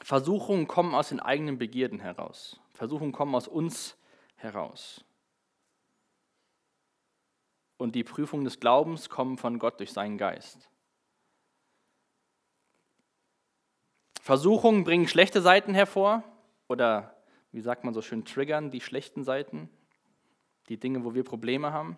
Versuchungen 0.02 0.68
kommen 0.68 0.94
aus 0.94 1.08
den 1.08 1.20
eigenen 1.20 1.56
Begierden 1.56 2.00
heraus. 2.00 2.60
Versuchungen 2.74 3.12
kommen 3.12 3.34
aus 3.34 3.48
uns 3.48 3.96
heraus. 4.36 5.02
Und 7.78 7.94
die 7.94 8.04
Prüfung 8.04 8.44
des 8.44 8.60
Glaubens 8.60 9.08
kommen 9.08 9.38
von 9.38 9.58
Gott 9.58 9.80
durch 9.80 9.92
seinen 9.92 10.18
Geist. 10.18 10.68
Versuchungen 14.20 14.84
bringen 14.84 15.08
schlechte 15.08 15.40
Seiten 15.40 15.74
hervor 15.74 16.22
oder 16.68 17.14
wie 17.52 17.60
sagt 17.60 17.84
man 17.84 17.94
so 17.94 18.02
schön, 18.02 18.24
triggern 18.24 18.70
die 18.70 18.80
schlechten 18.80 19.22
Seiten, 19.22 19.68
die 20.68 20.78
Dinge, 20.78 21.04
wo 21.04 21.14
wir 21.14 21.24
Probleme 21.24 21.72
haben. 21.72 21.96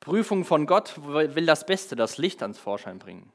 Prüfung 0.00 0.44
von 0.44 0.66
Gott 0.66 1.02
will 1.04 1.46
das 1.46 1.66
Beste, 1.66 1.96
das 1.96 2.18
Licht 2.18 2.42
ans 2.42 2.58
Vorschein 2.58 2.98
bringen. 2.98 3.32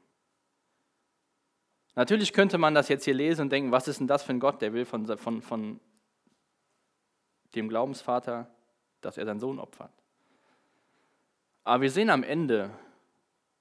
Natürlich 1.94 2.32
könnte 2.32 2.56
man 2.56 2.74
das 2.74 2.88
jetzt 2.88 3.04
hier 3.04 3.14
lesen 3.14 3.42
und 3.42 3.52
denken, 3.52 3.72
was 3.72 3.88
ist 3.88 4.00
denn 4.00 4.06
das 4.06 4.22
für 4.22 4.32
ein 4.32 4.40
Gott, 4.40 4.62
der 4.62 4.72
will 4.72 4.86
von, 4.86 5.18
von, 5.18 5.42
von 5.42 5.80
dem 7.54 7.68
Glaubensvater, 7.68 8.48
dass 9.02 9.18
er 9.18 9.26
seinen 9.26 9.40
Sohn 9.40 9.58
opfert. 9.58 9.92
Aber 11.64 11.82
wir 11.82 11.90
sehen 11.90 12.08
am 12.08 12.22
Ende, 12.22 12.70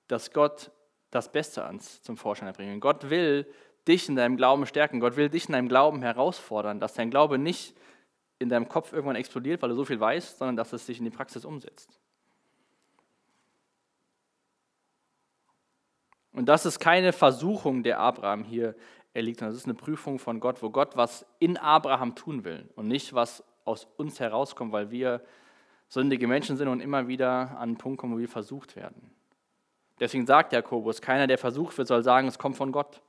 dass 0.08 0.32
Gott 0.32 0.72
das 1.10 1.32
Beste 1.32 1.65
ans 1.65 2.01
zum 2.01 2.15
Vorschein 2.15 2.53
bringt. 2.53 2.80
Gott 2.80 3.10
will 3.10 3.46
dich 3.88 4.08
in 4.08 4.15
deinem 4.15 4.38
Glauben 4.38 4.65
stärken. 4.65 5.00
Gott 5.00 5.18
will 5.18 5.30
dich 5.30 5.48
in 5.48 5.53
deinem 5.53 5.68
Glauben 5.68 6.01
herausfordern, 6.01 6.80
dass 6.80 6.94
dein 6.94 7.12
Glaube 7.12 7.38
nicht 7.38 7.75
in 8.41 8.50
deinem 8.50 8.67
Kopf 8.67 8.91
irgendwann 8.91 9.15
explodiert, 9.15 9.62
weil 9.62 9.69
du 9.69 9.75
so 9.75 9.86
viel 9.86 10.00
weißt, 10.00 10.39
sondern 10.39 10.55
dass 10.55 10.74
es 10.74 10.86
sich 10.86 10.98
in 10.98 11.05
die 11.05 11.12
Praxis 11.12 11.45
umsetzt. 11.45 12.00
Und 16.33 16.48
das 16.48 16.65
ist 16.65 16.79
keine 16.79 17.13
Versuchung, 17.13 17.83
der 17.83 18.00
Abraham 18.00 18.43
hier 18.43 18.75
erliegt, 19.13 19.39
sondern 19.39 19.53
das 19.53 19.62
ist 19.62 19.67
eine 19.67 19.75
Prüfung 19.75 20.17
von 20.17 20.39
Gott, 20.39 20.63
wo 20.63 20.69
Gott 20.69 20.98
was 20.98 21.25
in 21.39 21.57
Abraham 21.57 22.15
tun 22.15 22.43
will 22.43 22.69
und 22.75 22.88
nicht 22.88 23.13
was 23.13 23.43
aus 23.65 23.88
uns 23.98 24.19
herauskommt, 24.19 24.71
weil 24.71 24.91
wir 24.91 25.21
sündige 25.88 26.27
Menschen 26.27 26.57
sind 26.57 26.67
und 26.67 26.79
immer 26.79 27.07
wieder 27.07 27.51
an 27.51 27.57
einen 27.57 27.77
Punkt 27.77 28.00
kommen, 28.00 28.15
wo 28.15 28.19
wir 28.19 28.29
versucht 28.29 28.75
werden. 28.75 29.12
Deswegen 30.00 30.25
sagt 30.25 30.53
Jakobus, 30.53 31.01
keiner, 31.01 31.27
der 31.27 31.38
versucht 31.38 31.77
wird, 31.77 31.88
soll 31.88 32.01
sagen, 32.01 32.27
es 32.27 32.39
kommt 32.39 32.55
von 32.57 32.71
Gott. 32.71 33.01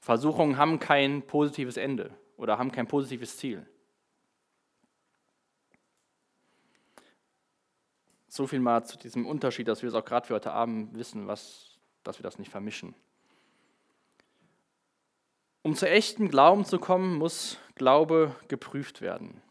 Versuchungen 0.00 0.58
haben 0.58 0.78
kein 0.78 1.22
positives 1.22 1.76
Ende 1.76 2.10
oder 2.36 2.58
haben 2.58 2.72
kein 2.72 2.86
positives 2.86 3.36
Ziel. 3.36 3.66
So 8.28 8.46
viel 8.46 8.60
mal 8.60 8.84
zu 8.84 8.98
diesem 8.98 9.26
Unterschied, 9.26 9.66
dass 9.66 9.82
wir 9.82 9.88
es 9.88 9.94
auch 9.94 10.04
gerade 10.04 10.26
für 10.26 10.34
heute 10.34 10.52
Abend 10.52 10.94
wissen, 10.94 11.26
was, 11.26 11.78
dass 12.02 12.18
wir 12.18 12.22
das 12.22 12.38
nicht 12.38 12.50
vermischen. 12.50 12.94
Um 15.62 15.74
zu 15.74 15.88
echten 15.88 16.28
Glauben 16.28 16.64
zu 16.64 16.78
kommen, 16.78 17.16
muss 17.16 17.58
Glaube 17.74 18.36
geprüft 18.48 19.00
werden. 19.00 19.42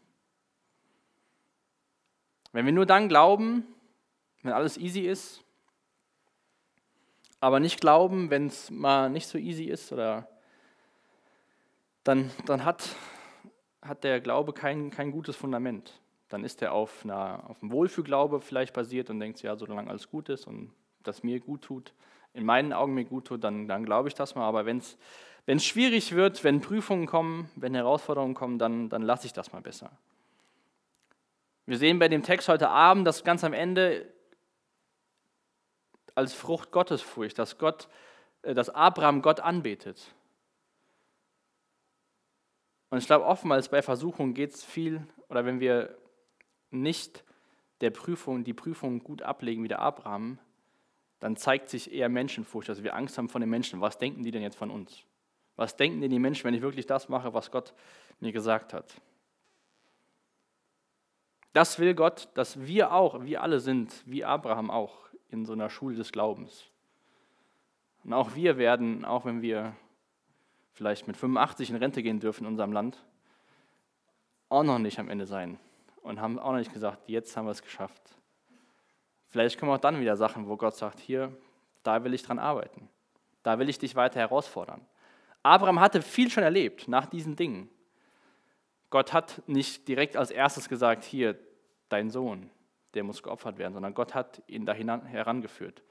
Wenn 2.52 2.64
wir 2.64 2.72
nur 2.72 2.86
dann 2.86 3.08
glauben, 3.08 3.66
wenn 4.42 4.52
alles 4.52 4.78
easy 4.78 5.00
ist, 5.00 5.44
aber 7.40 7.60
nicht 7.60 7.80
glauben, 7.80 8.30
wenn 8.30 8.46
es 8.46 8.70
mal 8.70 9.10
nicht 9.10 9.26
so 9.26 9.36
easy 9.36 9.64
ist, 9.64 9.92
oder 9.92 10.28
dann, 12.06 12.30
dann 12.46 12.64
hat, 12.64 12.96
hat 13.82 14.04
der 14.04 14.20
Glaube 14.20 14.52
kein, 14.52 14.90
kein 14.90 15.10
gutes 15.10 15.36
Fundament 15.36 16.00
dann 16.28 16.44
ist 16.44 16.62
er 16.62 16.72
auf, 16.72 17.04
einer, 17.04 17.44
auf 17.48 17.62
einem 17.62 17.72
Wohlfühlglaube 17.72 18.40
vielleicht 18.40 18.74
basiert 18.74 19.10
und 19.10 19.20
denkt, 19.20 19.42
ja, 19.42 19.56
solange 19.56 19.88
alles 19.88 20.08
gut 20.08 20.28
ist 20.28 20.46
und 20.46 20.72
das 21.02 21.22
mir 21.22 21.40
gut 21.40 21.62
tut, 21.62 21.92
in 22.32 22.44
meinen 22.44 22.72
Augen 22.72 22.94
mir 22.94 23.04
gut 23.04 23.26
tut, 23.26 23.44
dann, 23.44 23.68
dann 23.68 23.84
glaube 23.84 24.08
ich 24.08 24.14
das 24.14 24.34
mal. 24.34 24.46
Aber 24.46 24.66
wenn 24.66 24.78
es 24.78 25.64
schwierig 25.64 26.14
wird, 26.14 26.42
wenn 26.42 26.60
Prüfungen 26.60 27.06
kommen, 27.06 27.48
wenn 27.54 27.74
Herausforderungen 27.74 28.34
kommen, 28.34 28.58
dann, 28.58 28.88
dann 28.88 29.02
lasse 29.02 29.26
ich 29.26 29.32
das 29.32 29.52
mal 29.52 29.62
besser. 29.62 29.90
Wir 31.64 31.78
sehen 31.78 31.98
bei 31.98 32.08
dem 32.08 32.22
Text 32.22 32.48
heute 32.48 32.68
Abend, 32.68 33.06
dass 33.06 33.24
ganz 33.24 33.44
am 33.44 33.52
Ende 33.52 34.06
als 36.14 36.34
Frucht 36.34 36.72
Gottesfurcht, 36.72 37.38
dass, 37.38 37.58
Gott, 37.58 37.88
äh, 38.42 38.54
dass 38.54 38.70
Abraham 38.70 39.22
Gott 39.22 39.40
anbetet. 39.40 40.14
Und 42.96 43.00
ich 43.00 43.08
glaube, 43.08 43.26
oftmals 43.26 43.68
bei 43.68 43.82
Versuchungen 43.82 44.32
geht 44.32 44.54
es 44.54 44.64
viel, 44.64 45.06
oder 45.28 45.44
wenn 45.44 45.60
wir 45.60 45.98
nicht 46.70 47.24
der 47.82 47.90
Prüfung, 47.90 48.42
die 48.42 48.54
Prüfung 48.54 49.00
gut 49.00 49.20
ablegen 49.20 49.62
wie 49.62 49.68
der 49.68 49.80
Abraham, 49.80 50.38
dann 51.20 51.36
zeigt 51.36 51.68
sich 51.68 51.92
eher 51.92 52.08
Menschenfurcht, 52.08 52.70
dass 52.70 52.82
wir 52.82 52.94
Angst 52.94 53.18
haben 53.18 53.28
vor 53.28 53.38
den 53.38 53.50
Menschen. 53.50 53.82
Was 53.82 53.98
denken 53.98 54.22
die 54.22 54.30
denn 54.30 54.40
jetzt 54.40 54.56
von 54.56 54.70
uns? 54.70 55.02
Was 55.56 55.76
denken 55.76 56.00
denn 56.00 56.10
die 56.10 56.18
Menschen, 56.18 56.44
wenn 56.44 56.54
ich 56.54 56.62
wirklich 56.62 56.86
das 56.86 57.10
mache, 57.10 57.34
was 57.34 57.50
Gott 57.50 57.74
mir 58.20 58.32
gesagt 58.32 58.72
hat? 58.72 58.94
Das 61.52 61.78
will 61.78 61.92
Gott, 61.92 62.30
dass 62.32 62.66
wir 62.66 62.94
auch, 62.94 63.22
wir 63.22 63.42
alle 63.42 63.60
sind, 63.60 63.92
wie 64.06 64.24
Abraham 64.24 64.70
auch, 64.70 65.10
in 65.28 65.44
so 65.44 65.52
einer 65.52 65.68
Schule 65.68 65.96
des 65.96 66.12
Glaubens. 66.12 66.64
Und 68.04 68.14
auch 68.14 68.34
wir 68.34 68.56
werden, 68.56 69.04
auch 69.04 69.26
wenn 69.26 69.42
wir 69.42 69.76
vielleicht 70.76 71.06
mit 71.06 71.16
85 71.16 71.70
in 71.70 71.76
Rente 71.76 72.02
gehen 72.02 72.20
dürfen 72.20 72.44
in 72.44 72.50
unserem 72.50 72.72
Land, 72.72 73.02
auch 74.50 74.62
noch 74.62 74.78
nicht 74.78 74.98
am 74.98 75.08
Ende 75.08 75.26
sein 75.26 75.58
und 76.02 76.20
haben 76.20 76.38
auch 76.38 76.52
noch 76.52 76.58
nicht 76.58 76.72
gesagt, 76.72 77.08
jetzt 77.08 77.34
haben 77.36 77.46
wir 77.46 77.52
es 77.52 77.62
geschafft. 77.62 78.02
Vielleicht 79.30 79.58
kommen 79.58 79.72
auch 79.72 79.78
dann 79.78 80.00
wieder 80.00 80.16
Sachen, 80.16 80.48
wo 80.48 80.56
Gott 80.56 80.76
sagt, 80.76 81.00
hier, 81.00 81.34
da 81.82 82.04
will 82.04 82.12
ich 82.12 82.22
dran 82.22 82.38
arbeiten. 82.38 82.90
Da 83.42 83.58
will 83.58 83.70
ich 83.70 83.78
dich 83.78 83.96
weiter 83.96 84.20
herausfordern. 84.20 84.86
Abraham 85.42 85.80
hatte 85.80 86.02
viel 86.02 86.30
schon 86.30 86.42
erlebt 86.42 86.88
nach 86.88 87.06
diesen 87.06 87.36
Dingen. 87.36 87.70
Gott 88.90 89.14
hat 89.14 89.42
nicht 89.46 89.88
direkt 89.88 90.16
als 90.16 90.30
erstes 90.30 90.68
gesagt, 90.68 91.04
hier, 91.04 91.38
dein 91.88 92.10
Sohn, 92.10 92.50
der 92.92 93.02
muss 93.02 93.22
geopfert 93.22 93.56
werden, 93.56 93.72
sondern 93.72 93.94
Gott 93.94 94.14
hat 94.14 94.42
ihn 94.46 94.66
da 94.66 94.74
herangeführt. 94.74 95.82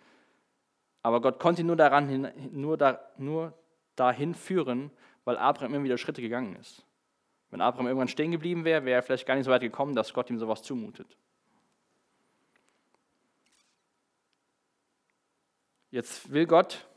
Aber 1.02 1.22
Gott 1.22 1.40
konnte 1.40 1.62
ihn 1.62 1.68
nur, 1.68 1.76
daran, 1.76 2.32
nur, 2.52 2.78
da, 2.78 3.00
nur 3.18 3.54
dahin 3.96 4.36
führen, 4.36 4.92
weil 5.24 5.38
Abraham 5.38 5.74
immer 5.74 5.84
wieder 5.84 5.98
Schritte 5.98 6.22
gegangen 6.22 6.56
ist. 6.56 6.86
Wenn 7.50 7.62
Abraham 7.62 7.88
irgendwann 7.88 8.08
stehen 8.08 8.32
geblieben 8.32 8.66
wäre, 8.66 8.86
wäre 8.86 9.00
er 9.00 9.04
vielleicht 9.04 9.26
gar 9.26 9.36
nicht 9.36 9.46
so 9.46 9.52
weit 9.52 9.62
gekommen, 9.62 9.96
dass 9.96 10.14
Gott 10.14 10.30
ihm 10.30 10.40
sowas 10.40 10.62
zumutet. 10.62 11.18
Jetzt 15.92 16.32
will 16.32 16.46
Gott, 16.46 16.88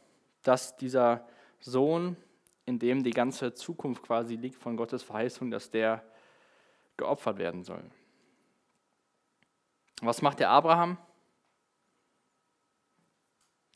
dass 0.43 0.76
dieser 0.76 1.26
Sohn, 1.61 2.17
in 2.64 2.78
dem 2.78 3.05
die 3.05 3.12
ganze 3.12 3.55
Zukunft 3.55 4.02
quasi 4.02 4.35
liegt 4.35 4.61
von 4.61 4.76
Gottes 4.76 5.02
Verheißung, 5.02 5.50
dass 5.50 5.71
der 5.71 6.05
geopfert 6.97 7.38
werden 7.38 7.62
soll. 7.62 7.85
Was 10.00 10.23
macht 10.23 10.40
der 10.40 10.50
Abraham? 10.50 10.99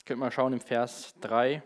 Könnt 0.05 0.19
mal 0.19 0.33
schauen 0.33 0.53
im 0.53 0.61
Vers 0.61 1.15
3. 1.21 1.63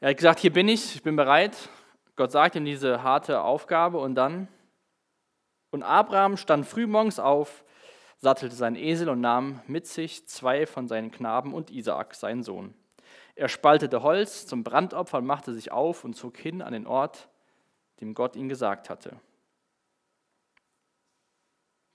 Er 0.00 0.10
hat 0.10 0.16
gesagt, 0.16 0.38
hier 0.38 0.52
bin 0.52 0.68
ich, 0.68 0.94
ich 0.94 1.02
bin 1.02 1.16
bereit. 1.16 1.68
Gott 2.14 2.30
sagt 2.30 2.54
ihm 2.54 2.64
diese 2.64 3.02
harte 3.02 3.42
Aufgabe 3.42 3.98
und 3.98 4.14
dann, 4.14 4.48
und 5.70 5.82
Abraham 5.82 6.36
stand 6.36 6.66
frühmorgens 6.66 7.18
auf, 7.18 7.64
sattelte 8.18 8.54
seinen 8.54 8.76
Esel 8.76 9.08
und 9.08 9.20
nahm 9.20 9.60
mit 9.66 9.86
sich 9.86 10.26
zwei 10.28 10.66
von 10.66 10.86
seinen 10.88 11.10
Knaben 11.10 11.52
und 11.52 11.70
Isaak, 11.70 12.14
seinen 12.14 12.42
Sohn. 12.42 12.74
Er 13.34 13.48
spaltete 13.48 14.02
Holz 14.02 14.46
zum 14.46 14.64
Brandopfer 14.64 15.18
und 15.18 15.26
machte 15.26 15.52
sich 15.52 15.72
auf 15.72 16.04
und 16.04 16.14
zog 16.14 16.36
hin 16.36 16.62
an 16.62 16.72
den 16.72 16.86
Ort, 16.86 17.28
dem 18.00 18.14
Gott 18.14 18.36
ihn 18.36 18.48
gesagt 18.48 18.90
hatte. 18.90 19.20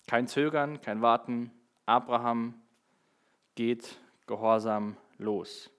Kein 0.07 0.27
Zögern, 0.27 0.81
kein 0.81 1.01
Warten. 1.01 1.51
Abraham 1.86 2.62
geht 3.55 3.98
gehorsam 4.27 4.98
los. 5.17 5.69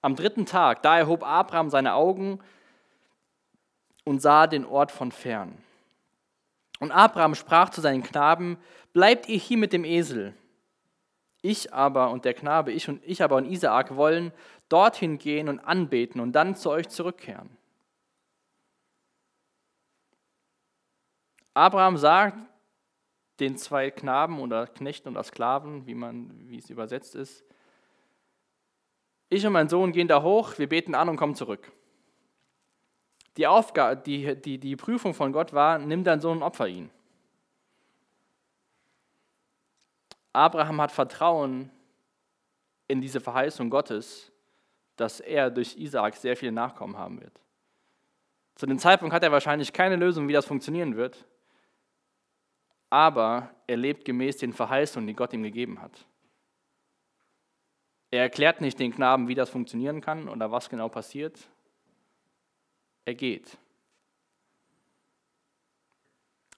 Am 0.00 0.14
dritten 0.16 0.46
Tag, 0.46 0.82
da 0.82 0.98
erhob 0.98 1.24
Abraham 1.24 1.70
seine 1.70 1.94
Augen 1.94 2.40
und 4.04 4.22
sah 4.22 4.46
den 4.46 4.64
Ort 4.64 4.92
von 4.92 5.12
fern. 5.12 5.58
Und 6.78 6.92
Abraham 6.92 7.34
sprach 7.34 7.70
zu 7.70 7.80
seinen 7.80 8.02
Knaben, 8.02 8.56
bleibt 8.92 9.28
ihr 9.28 9.38
hier 9.38 9.58
mit 9.58 9.72
dem 9.72 9.84
Esel. 9.84 10.34
Ich 11.42 11.72
aber 11.72 12.10
und 12.10 12.24
der 12.24 12.34
Knabe, 12.34 12.72
ich 12.72 12.88
und 12.88 13.02
ich 13.04 13.22
aber 13.22 13.36
und 13.36 13.46
Isaak 13.46 13.96
wollen 13.96 14.32
dorthin 14.68 15.18
gehen 15.18 15.48
und 15.48 15.60
anbeten 15.60 16.20
und 16.20 16.32
dann 16.32 16.56
zu 16.56 16.70
euch 16.70 16.88
zurückkehren. 16.88 17.50
Abraham 21.54 21.96
sagt 21.96 22.38
den 23.40 23.56
zwei 23.56 23.90
Knaben 23.90 24.40
oder 24.40 24.66
Knechten 24.66 25.08
oder 25.08 25.22
Sklaven, 25.22 25.86
wie, 25.86 25.94
man, 25.94 26.48
wie 26.48 26.58
es 26.58 26.70
übersetzt 26.70 27.14
ist, 27.14 27.44
ich 29.28 29.46
und 29.46 29.52
mein 29.52 29.68
Sohn 29.68 29.92
gehen 29.92 30.08
da 30.08 30.22
hoch, 30.22 30.58
wir 30.58 30.68
beten 30.68 30.94
an 30.94 31.08
und 31.08 31.16
kommen 31.16 31.34
zurück. 31.34 31.70
Die, 33.36 33.46
Aufgabe, 33.46 34.00
die, 34.00 34.34
die, 34.40 34.58
die 34.58 34.76
Prüfung 34.76 35.14
von 35.14 35.32
Gott 35.32 35.52
war, 35.52 35.78
nimm 35.78 36.02
dein 36.02 36.20
Sohn 36.20 36.38
und 36.38 36.42
opfer 36.42 36.66
ihn. 36.66 36.90
Abraham 40.32 40.80
hat 40.80 40.92
Vertrauen 40.92 41.70
in 42.86 43.00
diese 43.00 43.20
Verheißung 43.20 43.70
Gottes, 43.70 44.32
dass 44.96 45.20
er 45.20 45.50
durch 45.50 45.76
Isaak 45.76 46.16
sehr 46.16 46.36
viele 46.36 46.52
Nachkommen 46.52 46.96
haben 46.96 47.20
wird. 47.20 47.40
Zu 48.54 48.66
dem 48.66 48.78
Zeitpunkt 48.78 49.14
hat 49.14 49.22
er 49.22 49.30
wahrscheinlich 49.30 49.72
keine 49.72 49.96
Lösung, 49.96 50.26
wie 50.26 50.32
das 50.32 50.46
funktionieren 50.46 50.96
wird, 50.96 51.24
aber 52.90 53.54
er 53.66 53.76
lebt 53.76 54.04
gemäß 54.04 54.38
den 54.38 54.52
Verheißungen, 54.52 55.06
die 55.06 55.14
Gott 55.14 55.32
ihm 55.32 55.42
gegeben 55.42 55.80
hat. 55.80 56.06
Er 58.10 58.22
erklärt 58.22 58.60
nicht 58.60 58.78
den 58.78 58.94
Knaben, 58.94 59.28
wie 59.28 59.34
das 59.34 59.50
funktionieren 59.50 60.00
kann 60.00 60.28
oder 60.28 60.50
was 60.50 60.70
genau 60.70 60.88
passiert. 60.88 61.48
Er 63.04 63.14
geht. 63.14 63.58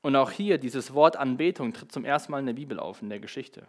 Und 0.03 0.17
auch 0.17 0.31
hier, 0.31 0.59
dieses 0.59 0.95
Wort 0.95 1.17
Anbetung 1.17 1.73
tritt 1.73 1.93
zum 1.93 2.05
ersten 2.05 2.33
Mal 2.33 2.41
in 2.41 2.47
der 2.47 2.55
Bibel 2.55 2.79
auf, 2.79 3.03
in 3.03 3.11
der 3.11 3.21
Geschichte. 3.21 3.67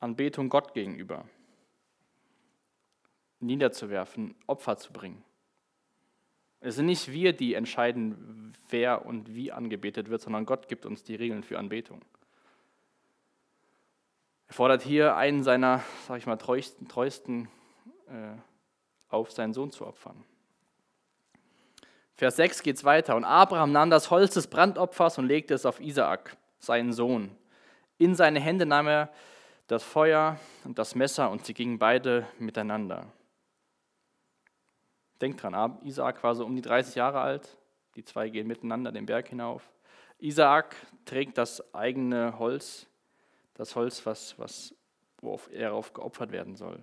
Anbetung 0.00 0.48
Gott 0.48 0.74
gegenüber. 0.74 1.28
Niederzuwerfen, 3.40 4.34
Opfer 4.46 4.76
zu 4.76 4.92
bringen. 4.92 5.24
Es 6.60 6.74
sind 6.74 6.86
nicht 6.86 7.12
wir, 7.12 7.32
die 7.32 7.54
entscheiden, 7.54 8.56
wer 8.68 9.06
und 9.06 9.34
wie 9.34 9.52
angebetet 9.52 10.08
wird, 10.08 10.20
sondern 10.20 10.44
Gott 10.44 10.68
gibt 10.68 10.86
uns 10.86 11.04
die 11.04 11.14
Regeln 11.14 11.44
für 11.44 11.58
Anbetung. 11.58 12.02
Er 14.48 14.54
fordert 14.54 14.82
hier 14.82 15.16
einen 15.16 15.42
seiner, 15.42 15.82
sag 16.06 16.18
ich 16.18 16.26
mal, 16.26 16.36
treuesten, 16.36 16.88
treuesten 16.88 17.48
äh, 18.08 18.34
auf, 19.08 19.30
seinen 19.30 19.52
Sohn 19.52 19.70
zu 19.70 19.86
opfern. 19.86 20.24
Vers 22.14 22.36
6 22.36 22.62
geht 22.62 22.76
es 22.76 22.84
weiter. 22.84 23.14
Und 23.14 23.24
Abraham 23.24 23.72
nahm 23.72 23.90
das 23.90 24.10
Holz 24.10 24.34
des 24.34 24.48
Brandopfers 24.48 25.18
und 25.18 25.26
legte 25.26 25.54
es 25.54 25.66
auf 25.66 25.80
Isaak, 25.80 26.36
seinen 26.58 26.92
Sohn. 26.92 27.30
In 27.98 28.14
seine 28.14 28.40
Hände 28.40 28.66
nahm 28.66 28.88
er 28.88 29.10
das 29.66 29.84
Feuer 29.84 30.38
und 30.64 30.78
das 30.78 30.94
Messer 30.94 31.30
und 31.30 31.44
sie 31.44 31.54
gingen 31.54 31.78
beide 31.78 32.26
miteinander. 32.38 33.06
Denkt 35.20 35.42
dran, 35.42 35.78
Isaak 35.84 36.22
war 36.22 36.34
so 36.34 36.44
um 36.44 36.56
die 36.56 36.62
30 36.62 36.94
Jahre 36.94 37.20
alt. 37.20 37.58
Die 37.96 38.04
zwei 38.04 38.30
gehen 38.30 38.46
miteinander 38.46 38.92
den 38.92 39.06
Berg 39.06 39.28
hinauf. 39.28 39.70
Isaak 40.18 40.74
trägt 41.04 41.36
das 41.36 41.74
eigene 41.74 42.38
Holz 42.38 42.86
das 43.58 43.76
Holz, 43.76 44.06
was, 44.06 44.38
was, 44.38 44.74
worauf 45.20 45.50
er 45.52 45.74
auf 45.74 45.92
geopfert 45.92 46.32
werden 46.32 46.56
soll. 46.56 46.82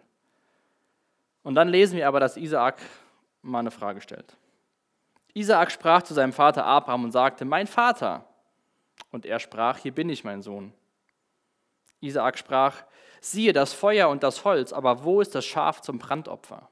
Und 1.42 1.56
dann 1.56 1.70
lesen 1.70 1.98
wir 1.98 2.08
aber, 2.08 2.20
dass 2.20 2.38
Isaak 2.38 2.78
mal 3.42 3.60
eine 3.60 3.72
Frage 3.72 4.02
stellt. 4.02 4.38
Isaak 5.34 5.72
sprach 5.72 6.04
zu 6.04 6.14
seinem 6.14 6.34
Vater 6.34 6.66
Abraham 6.66 7.06
und 7.06 7.12
sagte, 7.12 7.46
mein 7.46 7.68
Vater. 7.68 8.26
Und 9.12 9.26
er 9.26 9.40
sprach, 9.40 9.78
hier 9.78 9.94
bin 9.94 10.10
ich, 10.10 10.24
mein 10.24 10.42
Sohn. 10.42 10.74
Isaak 12.02 12.38
sprach, 12.38 12.84
siehe 13.22 13.54
das 13.54 13.74
Feuer 13.74 14.10
und 14.10 14.24
das 14.24 14.44
Holz, 14.44 14.74
aber 14.74 15.04
wo 15.04 15.22
ist 15.22 15.34
das 15.34 15.46
Schaf 15.46 15.82
zum 15.82 15.98
Brandopfer? 15.98 16.70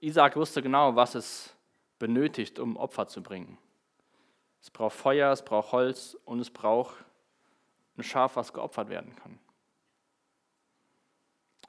Isaak 0.00 0.36
wusste 0.36 0.62
genau, 0.62 0.96
was 0.96 1.14
es 1.14 1.54
benötigt, 1.98 2.58
um 2.58 2.76
Opfer 2.76 3.06
zu 3.06 3.22
bringen. 3.22 3.58
Es 4.60 4.70
braucht 4.70 4.96
Feuer, 4.96 5.30
es 5.32 5.44
braucht 5.44 5.72
Holz 5.72 6.16
und 6.24 6.40
es 6.40 6.50
braucht 6.50 7.04
ein 7.98 8.02
Schaf, 8.02 8.36
was 8.36 8.52
geopfert 8.52 8.88
werden 8.88 9.14
kann. 9.16 9.38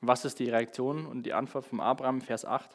Was 0.02 0.24
ist 0.24 0.40
die 0.40 0.50
Reaktion 0.50 1.06
und 1.06 1.24
die 1.24 1.34
Antwort 1.34 1.66
von 1.66 1.82
Abraham, 1.82 2.22
Vers 2.22 2.46
8? 2.46 2.70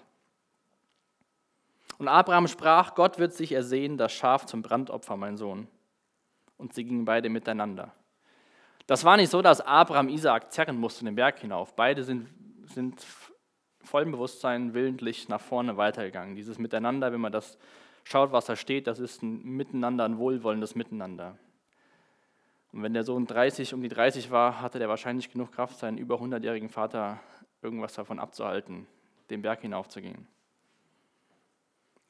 Und 1.99 2.09
Abraham 2.09 2.49
sprach, 2.49 2.95
Gott 2.95 3.19
wird 3.19 3.33
sich 3.33 3.53
ersehen, 3.53 3.97
das 3.97 4.12
Schaf 4.12 4.47
zum 4.47 4.62
Brandopfer, 4.62 5.17
mein 5.17 5.37
Sohn. 5.37 5.69
Und 6.59 6.75
sie 6.75 6.85
gingen 6.85 7.05
beide 7.05 7.29
miteinander. 7.29 7.95
Das 8.87 9.05
war 9.05 9.17
nicht 9.17 9.31
so, 9.31 9.40
dass 9.40 9.61
Abraham 9.61 10.09
Isaak 10.09 10.53
zerren 10.53 10.79
musste 10.79 11.05
den 11.05 11.14
Berg 11.14 11.38
hinauf. 11.38 11.75
Beide 11.75 12.05
sind, 12.05 12.29
sind 12.67 13.05
vollem 13.81 14.12
Bewusstsein 14.12 14.75
willentlich 14.75 15.29
nach 15.29 15.40
vorne 15.40 15.77
weitergegangen. 15.77 16.35
Dieses 16.35 16.59
Miteinander, 16.59 17.12
wenn 17.12 17.21
man 17.21 17.33
das 17.33 17.59
schaut, 18.03 18.33
was 18.33 18.47
da 18.47 18.57
steht, 18.57 18.87
das 18.87 18.99
ist 18.99 19.23
ein 19.23 19.43
Miteinander, 19.43 20.05
ein 20.05 20.19
wohlwollendes 20.19 20.75
Miteinander. 20.75 21.38
Und 22.75 22.83
wenn 22.83 22.93
der 22.93 23.05
Sohn 23.05 23.25
30, 23.25 23.73
um 23.73 23.83
die 23.83 23.89
30 23.89 24.33
war, 24.33 24.61
hatte 24.61 24.81
der 24.81 24.89
wahrscheinlich 24.89 25.31
genug 25.31 25.53
Kraft, 25.53 25.79
seinen 25.79 25.97
über 25.97 26.17
100-jährigen 26.17 26.69
Vater 26.69 27.21
irgendwas 27.63 27.95
davon 27.95 28.19
abzuhalten, 28.19 28.89
den 29.31 29.43
Berg 29.43 29.61
hinaufzugehen. 29.61 30.27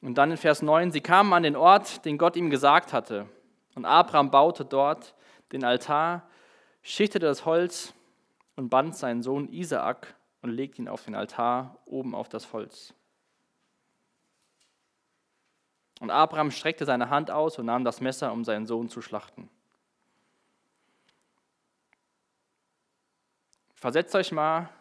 Und 0.01 0.15
dann 0.15 0.31
in 0.31 0.37
Vers 0.37 0.63
9, 0.63 0.91
sie 0.91 1.01
kamen 1.01 1.31
an 1.33 1.43
den 1.43 1.55
Ort, 1.55 2.03
den 2.03 2.17
Gott 2.17 2.35
ihm 2.35 2.49
gesagt 2.49 2.93
hatte. 2.93 3.27
Und 3.75 3.85
Abraham 3.85 4.31
baute 4.31 4.65
dort 4.65 5.13
den 5.51 5.63
Altar, 5.63 6.27
schichtete 6.81 7.27
das 7.27 7.45
Holz 7.45 7.93
und 8.55 8.69
band 8.69 8.95
seinen 8.95 9.21
Sohn 9.21 9.47
Isaak 9.53 10.15
und 10.41 10.49
legte 10.49 10.81
ihn 10.81 10.87
auf 10.87 11.03
den 11.05 11.13
Altar 11.13 11.77
oben 11.85 12.15
auf 12.15 12.27
das 12.27 12.53
Holz. 12.53 12.95
Und 15.99 16.09
Abraham 16.09 16.49
streckte 16.49 16.85
seine 16.85 17.11
Hand 17.11 17.29
aus 17.29 17.59
und 17.59 17.67
nahm 17.67 17.83
das 17.83 18.01
Messer, 18.01 18.33
um 18.33 18.43
seinen 18.43 18.65
Sohn 18.65 18.89
zu 18.89 19.03
schlachten. 19.03 19.47
Versetzt 23.85 24.15
euch 24.15 24.31
mal 24.31 24.71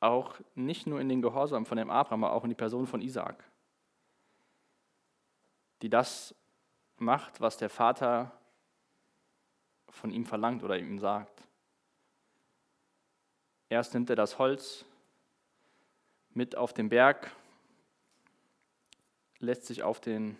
auch 0.00 0.40
nicht 0.54 0.86
nur 0.86 0.98
in 0.98 1.10
den 1.10 1.20
Gehorsam 1.20 1.66
von 1.66 1.76
dem 1.76 1.90
Abraham, 1.90 2.24
aber 2.24 2.32
auch 2.32 2.44
in 2.44 2.48
die 2.48 2.56
Person 2.56 2.86
von 2.86 3.02
Isaak, 3.02 3.44
die 5.82 5.90
das 5.90 6.34
macht, 6.96 7.42
was 7.42 7.58
der 7.58 7.68
Vater 7.68 8.32
von 9.90 10.10
ihm 10.10 10.24
verlangt 10.24 10.62
oder 10.62 10.78
ihm 10.78 10.98
sagt. 10.98 11.46
Erst 13.68 13.92
nimmt 13.92 14.08
er 14.08 14.16
das 14.16 14.38
Holz 14.38 14.86
mit 16.30 16.56
auf 16.56 16.72
den 16.72 16.88
Berg, 16.88 17.30
lässt 19.38 19.66
sich 19.66 19.82
auf 19.82 20.00
den, 20.00 20.38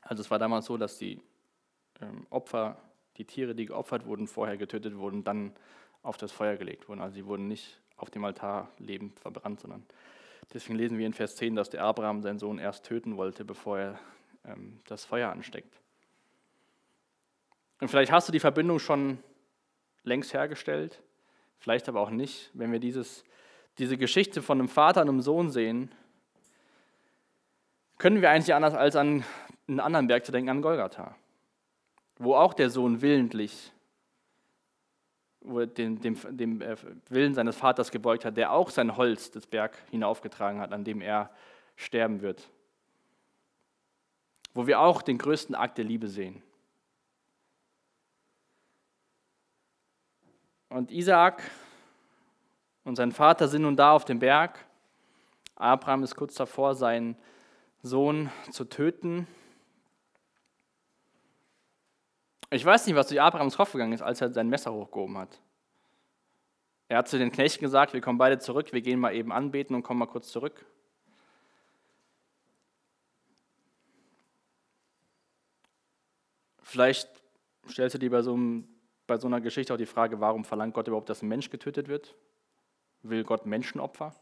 also 0.00 0.22
es 0.22 0.30
war 0.30 0.38
damals 0.38 0.64
so, 0.64 0.78
dass 0.78 0.96
die 0.96 1.20
ähm, 2.00 2.26
Opfer, 2.30 2.78
die 3.18 3.26
Tiere, 3.26 3.54
die 3.54 3.66
geopfert 3.66 4.06
wurden, 4.06 4.26
vorher 4.26 4.56
getötet 4.56 4.96
wurden, 4.96 5.24
dann 5.24 5.54
auf 6.06 6.16
das 6.16 6.32
Feuer 6.32 6.56
gelegt 6.56 6.88
wurden. 6.88 7.00
Also 7.00 7.14
sie 7.14 7.26
wurden 7.26 7.48
nicht 7.48 7.80
auf 7.96 8.10
dem 8.10 8.24
Altar 8.24 8.70
lebend 8.78 9.18
verbrannt, 9.18 9.60
sondern 9.60 9.84
deswegen 10.52 10.78
lesen 10.78 10.98
wir 10.98 11.06
in 11.06 11.12
Vers 11.12 11.36
10, 11.36 11.56
dass 11.56 11.70
der 11.70 11.82
Abraham 11.82 12.22
seinen 12.22 12.38
Sohn 12.38 12.58
erst 12.58 12.84
töten 12.84 13.16
wollte, 13.16 13.44
bevor 13.44 13.78
er 13.78 13.98
ähm, 14.44 14.78
das 14.86 15.04
Feuer 15.04 15.30
ansteckt. 15.30 15.80
Und 17.80 17.88
vielleicht 17.88 18.12
hast 18.12 18.28
du 18.28 18.32
die 18.32 18.40
Verbindung 18.40 18.78
schon 18.78 19.18
längst 20.04 20.32
hergestellt, 20.32 21.02
vielleicht 21.58 21.88
aber 21.88 22.00
auch 22.00 22.10
nicht. 22.10 22.50
Wenn 22.54 22.72
wir 22.72 22.78
dieses, 22.78 23.24
diese 23.78 23.98
Geschichte 23.98 24.42
von 24.42 24.58
einem 24.58 24.68
Vater 24.68 25.02
und 25.02 25.08
einem 25.08 25.20
Sohn 25.20 25.50
sehen, 25.50 25.90
können 27.98 28.22
wir 28.22 28.30
eigentlich 28.30 28.54
anders 28.54 28.74
als 28.74 28.94
an 28.94 29.24
einen 29.66 29.80
anderen 29.80 30.06
Berg 30.06 30.24
zu 30.24 30.32
denken, 30.32 30.50
an 30.50 30.62
Golgatha, 30.62 31.16
wo 32.18 32.34
auch 32.34 32.54
der 32.54 32.70
Sohn 32.70 33.02
willentlich 33.02 33.72
wo 35.46 35.60
er 35.60 35.66
dem, 35.66 36.00
dem, 36.00 36.16
dem 36.36 36.60
äh, 36.60 36.76
Willen 37.08 37.34
seines 37.34 37.56
Vaters 37.56 37.90
gebeugt 37.90 38.24
hat, 38.24 38.36
der 38.36 38.52
auch 38.52 38.70
sein 38.70 38.96
Holz 38.96 39.30
des 39.30 39.46
Berg 39.46 39.76
hinaufgetragen 39.90 40.60
hat, 40.60 40.72
an 40.72 40.84
dem 40.84 41.00
er 41.00 41.30
sterben 41.76 42.20
wird. 42.20 42.50
Wo 44.54 44.66
wir 44.66 44.80
auch 44.80 45.02
den 45.02 45.18
größten 45.18 45.54
Akt 45.54 45.78
der 45.78 45.84
Liebe 45.84 46.08
sehen. 46.08 46.42
Und 50.68 50.90
Isaak 50.90 51.42
und 52.84 52.96
sein 52.96 53.12
Vater 53.12 53.48
sind 53.48 53.62
nun 53.62 53.76
da 53.76 53.92
auf 53.92 54.04
dem 54.04 54.18
Berg. 54.18 54.64
Abraham 55.54 56.02
ist 56.02 56.16
kurz 56.16 56.34
davor, 56.34 56.74
seinen 56.74 57.16
Sohn 57.82 58.30
zu 58.50 58.64
töten. 58.64 59.26
Ich 62.50 62.64
weiß 62.64 62.86
nicht, 62.86 62.94
was 62.94 63.08
durch 63.08 63.20
Abrahams 63.20 63.56
Kopf 63.56 63.72
gegangen 63.72 63.92
ist, 63.92 64.02
als 64.02 64.20
er 64.20 64.32
sein 64.32 64.48
Messer 64.48 64.72
hochgehoben 64.72 65.18
hat. 65.18 65.40
Er 66.88 66.98
hat 66.98 67.08
zu 67.08 67.18
den 67.18 67.32
Knechten 67.32 67.64
gesagt, 67.64 67.92
wir 67.92 68.00
kommen 68.00 68.18
beide 68.18 68.38
zurück, 68.38 68.72
wir 68.72 68.80
gehen 68.80 69.00
mal 69.00 69.14
eben 69.14 69.32
anbeten 69.32 69.74
und 69.74 69.82
kommen 69.82 69.98
mal 69.98 70.06
kurz 70.06 70.28
zurück. 70.28 70.64
Vielleicht 76.62 77.08
stellst 77.68 77.94
du 77.94 77.98
dir 77.98 78.10
bei 78.10 78.22
so, 78.22 78.34
einem, 78.34 78.68
bei 79.06 79.16
so 79.16 79.26
einer 79.26 79.40
Geschichte 79.40 79.72
auch 79.72 79.78
die 79.78 79.86
Frage, 79.86 80.20
warum 80.20 80.44
verlangt 80.44 80.74
Gott 80.74 80.86
überhaupt, 80.86 81.08
dass 81.08 81.22
ein 81.22 81.28
Mensch 81.28 81.50
getötet 81.50 81.88
wird? 81.88 82.14
Will 83.02 83.24
Gott 83.24 83.46
Menschenopfer? 83.46 84.14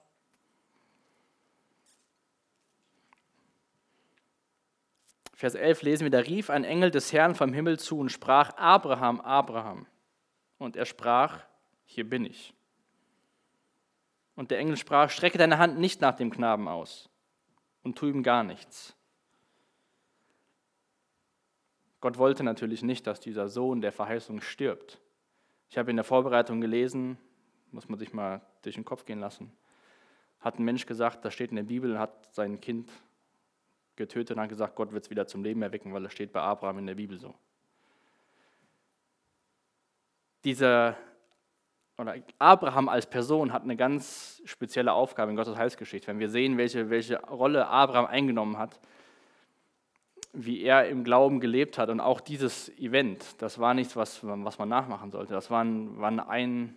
Vers 5.34 5.56
11 5.56 5.82
lesen 5.82 6.04
wir, 6.04 6.10
da 6.10 6.20
rief 6.20 6.48
ein 6.48 6.64
Engel 6.64 6.90
des 6.90 7.12
Herrn 7.12 7.34
vom 7.34 7.52
Himmel 7.52 7.78
zu 7.78 7.98
und 7.98 8.10
sprach, 8.10 8.56
Abraham, 8.56 9.20
Abraham. 9.20 9.86
Und 10.58 10.76
er 10.76 10.84
sprach, 10.84 11.40
hier 11.84 12.08
bin 12.08 12.24
ich. 12.24 12.54
Und 14.36 14.50
der 14.50 14.58
Engel 14.58 14.76
sprach, 14.76 15.10
strecke 15.10 15.38
deine 15.38 15.58
Hand 15.58 15.78
nicht 15.78 16.00
nach 16.00 16.16
dem 16.16 16.30
Knaben 16.30 16.68
aus 16.68 17.08
und 17.82 17.98
tu 17.98 18.06
ihm 18.06 18.22
gar 18.22 18.44
nichts. 18.44 18.96
Gott 22.00 22.18
wollte 22.18 22.42
natürlich 22.42 22.82
nicht, 22.82 23.06
dass 23.06 23.20
dieser 23.20 23.48
Sohn 23.48 23.80
der 23.80 23.92
Verheißung 23.92 24.40
stirbt. 24.40 25.00
Ich 25.68 25.78
habe 25.78 25.90
in 25.90 25.96
der 25.96 26.04
Vorbereitung 26.04 26.60
gelesen, 26.60 27.18
muss 27.70 27.88
man 27.88 27.98
sich 27.98 28.12
mal 28.12 28.40
durch 28.62 28.74
den 28.74 28.84
Kopf 28.84 29.04
gehen 29.04 29.20
lassen, 29.20 29.52
hat 30.40 30.58
ein 30.58 30.64
Mensch 30.64 30.86
gesagt, 30.86 31.24
das 31.24 31.34
steht 31.34 31.50
in 31.50 31.56
der 31.56 31.62
Bibel, 31.64 31.98
hat 31.98 32.28
sein 32.32 32.60
Kind 32.60 32.90
getötet 33.96 34.36
und 34.36 34.42
hat 34.42 34.48
gesagt, 34.48 34.74
Gott 34.76 34.92
wird 34.92 35.04
es 35.04 35.10
wieder 35.10 35.26
zum 35.26 35.42
Leben 35.42 35.62
erwecken, 35.62 35.92
weil 35.92 36.02
das 36.02 36.12
steht 36.12 36.32
bei 36.32 36.40
Abraham 36.40 36.78
in 36.78 36.86
der 36.86 36.94
Bibel 36.94 37.18
so. 37.18 37.34
Dieser, 40.44 40.96
oder 41.96 42.16
Abraham 42.38 42.88
als 42.88 43.06
Person 43.06 43.52
hat 43.52 43.62
eine 43.62 43.76
ganz 43.76 44.42
spezielle 44.44 44.92
Aufgabe 44.92 45.30
in 45.30 45.36
Gottes 45.36 45.56
Heilsgeschichte. 45.56 46.08
Wenn 46.08 46.18
wir 46.18 46.28
sehen, 46.28 46.58
welche, 46.58 46.90
welche 46.90 47.20
Rolle 47.20 47.66
Abraham 47.68 48.06
eingenommen 48.06 48.58
hat, 48.58 48.78
wie 50.34 50.62
er 50.62 50.88
im 50.88 51.04
Glauben 51.04 51.40
gelebt 51.40 51.78
hat 51.78 51.88
und 51.88 52.00
auch 52.00 52.20
dieses 52.20 52.68
Event, 52.78 53.40
das 53.40 53.58
war 53.58 53.72
nichts, 53.72 53.94
was, 53.94 54.20
was 54.22 54.58
man 54.58 54.68
nachmachen 54.68 55.12
sollte. 55.12 55.32
Das 55.32 55.50
war, 55.50 55.62
ein, 55.62 55.98
war 55.98 56.08
eine 56.08 56.28
ein, 56.28 56.76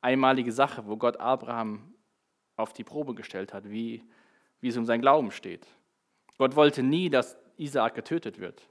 einmalige 0.00 0.50
Sache, 0.50 0.86
wo 0.86 0.96
Gott 0.96 1.18
Abraham 1.18 1.94
auf 2.56 2.72
die 2.72 2.84
Probe 2.84 3.14
gestellt 3.14 3.52
hat, 3.52 3.70
wie, 3.70 4.02
wie 4.60 4.68
es 4.68 4.76
um 4.76 4.86
sein 4.86 5.00
Glauben 5.00 5.30
steht. 5.30 5.66
Gott 6.40 6.56
wollte 6.56 6.82
nie, 6.82 7.10
dass 7.10 7.36
Isaak 7.58 7.94
getötet 7.94 8.38
wird. 8.38 8.66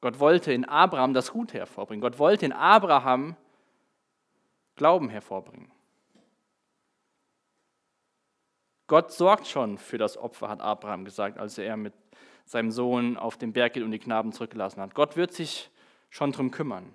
Gott 0.00 0.18
wollte 0.18 0.50
in 0.50 0.64
Abraham 0.64 1.12
das 1.12 1.30
Gute 1.30 1.58
hervorbringen. 1.58 2.00
Gott 2.00 2.18
wollte 2.18 2.46
in 2.46 2.54
Abraham 2.54 3.36
Glauben 4.74 5.10
hervorbringen. 5.10 5.70
Gott 8.86 9.12
sorgt 9.12 9.46
schon 9.46 9.76
für 9.76 9.98
das 9.98 10.16
Opfer, 10.16 10.48
hat 10.48 10.62
Abraham 10.62 11.04
gesagt, 11.04 11.36
als 11.36 11.58
er 11.58 11.76
mit 11.76 11.92
seinem 12.46 12.70
Sohn 12.70 13.18
auf 13.18 13.36
den 13.36 13.52
Berg 13.52 13.74
geht 13.74 13.82
und 13.82 13.90
die 13.90 13.98
Knaben 13.98 14.32
zurückgelassen 14.32 14.80
hat. 14.80 14.94
Gott 14.94 15.16
wird 15.16 15.34
sich 15.34 15.70
schon 16.08 16.32
darum 16.32 16.50
kümmern. 16.50 16.94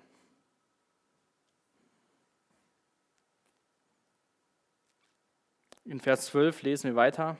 In 5.84 6.00
Vers 6.00 6.26
12 6.26 6.62
lesen 6.62 6.90
wir 6.90 6.96
weiter 6.96 7.36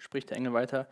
spricht 0.00 0.30
der 0.30 0.36
Engel 0.36 0.52
weiter. 0.52 0.88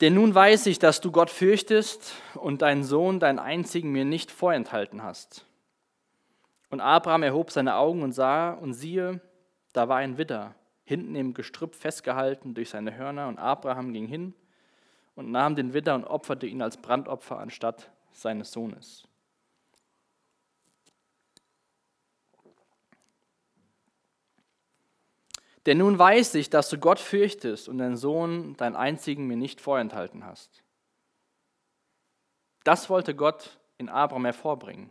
Denn 0.00 0.14
nun 0.14 0.34
weiß 0.34 0.66
ich, 0.66 0.78
dass 0.78 1.00
du 1.00 1.10
Gott 1.10 1.30
fürchtest 1.30 2.14
und 2.34 2.62
deinen 2.62 2.84
Sohn, 2.84 3.18
deinen 3.18 3.38
einzigen, 3.38 3.90
mir 3.90 4.04
nicht 4.04 4.30
vorenthalten 4.30 5.02
hast. 5.02 5.44
Und 6.70 6.80
Abraham 6.80 7.22
erhob 7.22 7.50
seine 7.50 7.76
Augen 7.76 8.02
und 8.02 8.12
sah, 8.12 8.50
und 8.50 8.74
siehe, 8.74 9.20
da 9.72 9.88
war 9.88 9.96
ein 9.96 10.18
Widder, 10.18 10.54
hinten 10.84 11.14
im 11.16 11.34
Gestrüpp 11.34 11.74
festgehalten 11.74 12.54
durch 12.54 12.70
seine 12.70 12.96
Hörner. 12.96 13.26
Und 13.28 13.38
Abraham 13.38 13.92
ging 13.92 14.06
hin 14.06 14.34
und 15.16 15.30
nahm 15.32 15.56
den 15.56 15.72
Widder 15.72 15.94
und 15.94 16.04
opferte 16.04 16.46
ihn 16.46 16.62
als 16.62 16.76
Brandopfer 16.76 17.38
anstatt 17.38 17.90
seines 18.12 18.52
Sohnes. 18.52 19.07
Denn 25.68 25.76
nun 25.76 25.98
weiß 25.98 26.36
ich, 26.36 26.48
dass 26.48 26.70
du 26.70 26.78
Gott 26.78 26.98
fürchtest 26.98 27.68
und 27.68 27.76
deinen 27.76 27.98
Sohn, 27.98 28.56
deinen 28.56 28.74
einzigen, 28.74 29.26
mir 29.26 29.36
nicht 29.36 29.60
vorenthalten 29.60 30.24
hast. 30.24 30.64
Das 32.64 32.88
wollte 32.88 33.14
Gott 33.14 33.60
in 33.76 33.90
Abraham 33.90 34.24
hervorbringen, 34.24 34.90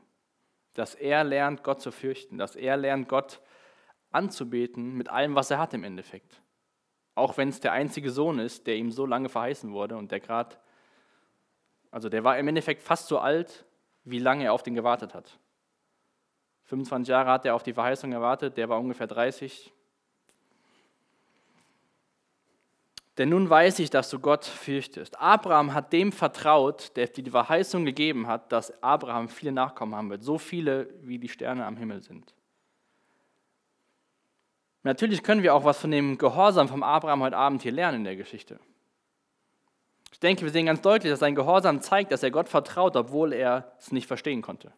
dass 0.75 0.93
er 0.93 1.23
lernt, 1.23 1.63
Gott 1.63 1.81
zu 1.81 1.91
fürchten, 1.91 2.37
dass 2.37 2.55
er 2.55 2.77
lernt, 2.77 3.09
Gott 3.09 3.41
anzubeten 4.11 4.93
mit 4.93 5.09
allem, 5.09 5.33
was 5.33 5.49
er 5.49 5.57
hat 5.57 5.73
im 5.73 5.83
Endeffekt. 5.83 6.43
Auch 7.15 7.37
wenn 7.37 7.49
es 7.49 7.59
der 7.59 7.71
einzige 7.71 8.11
Sohn 8.11 8.37
ist, 8.37 8.67
der 8.67 8.75
ihm 8.75 8.91
so 8.91 9.07
lange 9.07 9.29
verheißen 9.29 9.71
wurde 9.71 9.97
und 9.97 10.11
der 10.11 10.19
gerade, 10.19 10.57
also 11.89 12.07
der 12.07 12.23
war 12.23 12.37
im 12.37 12.49
Endeffekt 12.49 12.83
fast 12.83 13.07
so 13.07 13.17
alt, 13.17 13.65
wie 14.03 14.19
lange 14.19 14.43
er 14.43 14.53
auf 14.53 14.61
den 14.61 14.75
gewartet 14.75 15.15
hat. 15.15 15.39
25 16.65 17.09
Jahre 17.09 17.31
hat 17.31 17.47
er 17.47 17.55
auf 17.55 17.63
die 17.63 17.73
Verheißung 17.73 18.11
gewartet, 18.11 18.57
der 18.57 18.69
war 18.69 18.79
ungefähr 18.79 19.07
30, 19.07 19.73
Denn 23.17 23.29
nun 23.29 23.49
weiß 23.49 23.79
ich, 23.79 23.89
dass 23.89 24.09
du 24.11 24.19
Gott 24.19 24.45
fürchtest. 24.45 25.19
Abraham 25.19 25.73
hat 25.73 25.91
dem 25.91 26.11
vertraut, 26.11 26.95
der 26.95 27.07
die 27.07 27.29
Verheißung 27.29 27.83
gegeben 27.83 28.27
hat, 28.27 28.51
dass 28.51 28.83
Abraham 28.83 29.27
viele 29.27 29.51
Nachkommen 29.51 29.95
haben 29.95 30.09
wird, 30.11 30.23
so 30.23 30.37
viele 30.37 30.93
wie 31.01 31.17
die 31.17 31.29
Sterne 31.29 31.65
am 31.65 31.77
Himmel 31.77 32.01
sind. 32.01 32.35
Natürlich 34.83 35.23
können 35.23 35.41
wir 35.41 35.55
auch 35.55 35.65
was 35.65 35.79
von 35.79 35.89
dem 35.89 36.17
Gehorsam 36.17 36.67
vom 36.67 36.83
Abraham 36.83 37.23
heute 37.23 37.37
Abend 37.37 37.63
hier 37.63 37.71
lernen 37.71 37.99
in 37.99 38.03
der 38.03 38.15
Geschichte. 38.15 38.59
Ich 40.11 40.19
denke, 40.19 40.43
wir 40.43 40.51
sehen 40.51 40.67
ganz 40.67 40.81
deutlich, 40.81 41.11
dass 41.11 41.19
sein 41.19 41.35
Gehorsam 41.35 41.81
zeigt, 41.81 42.11
dass 42.11 42.23
er 42.23 42.31
Gott 42.31 42.47
vertraut, 42.47 42.95
obwohl 42.95 43.33
er 43.33 43.73
es 43.79 43.91
nicht 43.91 44.07
verstehen 44.07 44.43
konnte. 44.43 44.71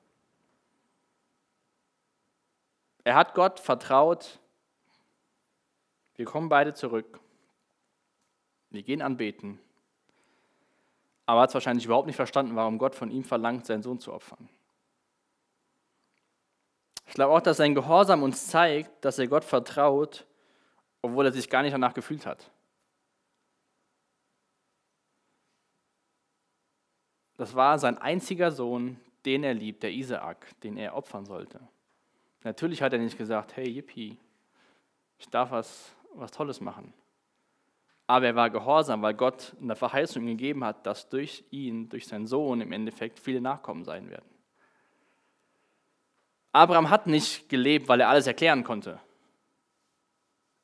Er 3.04 3.16
hat 3.16 3.36
Gott 3.36 3.60
vertraut, 3.60 4.40
wir 6.16 6.26
kommen 6.26 6.50
beide 6.50 6.74
zurück 6.74 7.20
wir 8.70 8.84
gehen 8.84 9.02
anbeten. 9.02 9.60
Aber 11.26 11.40
er 11.40 11.44
hat 11.44 11.50
es 11.50 11.54
wahrscheinlich 11.54 11.86
überhaupt 11.86 12.08
nicht 12.08 12.16
verstanden, 12.16 12.56
warum 12.56 12.78
Gott 12.78 12.96
von 12.96 13.12
ihm 13.12 13.24
verlangt, 13.24 13.66
seinen 13.66 13.84
Sohn 13.84 14.00
zu 14.00 14.14
opfern. 14.14 14.50
Ich 17.08 17.14
glaube 17.14 17.34
auch, 17.34 17.42
dass 17.42 17.58
sein 17.58 17.76
Gehorsam 17.76 18.24
uns 18.24 18.48
zeigt, 18.48 19.04
dass 19.04 19.18
er 19.18 19.28
Gott 19.28 19.44
vertraut, 19.44 20.28
obwohl 21.02 21.26
er 21.26 21.32
sich 21.32 21.50
gar 21.50 21.64
nicht 21.64 21.74
danach 21.74 21.94
gefühlt 21.94 22.26
hat. 22.26 22.52
Das 27.38 27.56
war 27.56 27.80
sein 27.80 27.98
einziger 27.98 28.52
Sohn, 28.52 29.00
den 29.26 29.44
er 29.44 29.54
liebt, 29.54 29.82
der 29.84 29.92
Isaak, 29.92 30.60
den 30.62 30.78
er 30.78 30.96
opfern 30.96 31.26
sollte. 31.26 31.60
Natürlich 32.44 32.82
hat 32.82 32.94
er 32.94 33.00
nicht 33.00 33.18
gesagt, 33.18 33.56
hey, 33.56 33.68
yippie, 33.68 34.18
ich 35.18 35.30
darf 35.30 35.52
was, 35.52 35.96
was 36.14 36.32
Tolles 36.32 36.62
machen. 36.62 36.94
Aber 38.10 38.26
er 38.26 38.36
war 38.36 38.50
gehorsam, 38.50 39.04
weil 39.04 39.14
Gott 39.14 39.56
eine 39.62 39.76
Verheißung 39.76 40.26
gegeben 40.26 40.64
hat, 40.64 40.84
dass 40.88 41.10
durch 41.10 41.44
ihn, 41.52 41.90
durch 41.90 42.08
seinen 42.08 42.26
Sohn 42.26 42.60
im 42.60 42.72
Endeffekt 42.72 43.20
viele 43.20 43.40
Nachkommen 43.40 43.84
sein 43.84 44.10
werden. 44.10 44.26
Abraham 46.52 46.90
hat 46.90 47.06
nicht 47.06 47.50
gelebt, 47.50 47.88
weil 47.88 48.02
er 48.02 48.10
alles 48.10 48.26
erklären 48.26 48.64
konnte. 48.64 49.00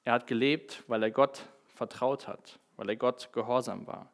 Er 0.05 0.13
hat 0.13 0.25
gelebt, 0.25 0.83
weil 0.87 1.03
er 1.03 1.11
Gott 1.11 1.47
vertraut 1.67 2.27
hat, 2.27 2.57
weil 2.77 2.89
er 2.89 2.95
Gott 2.95 3.31
gehorsam 3.31 3.85
war. 3.85 4.11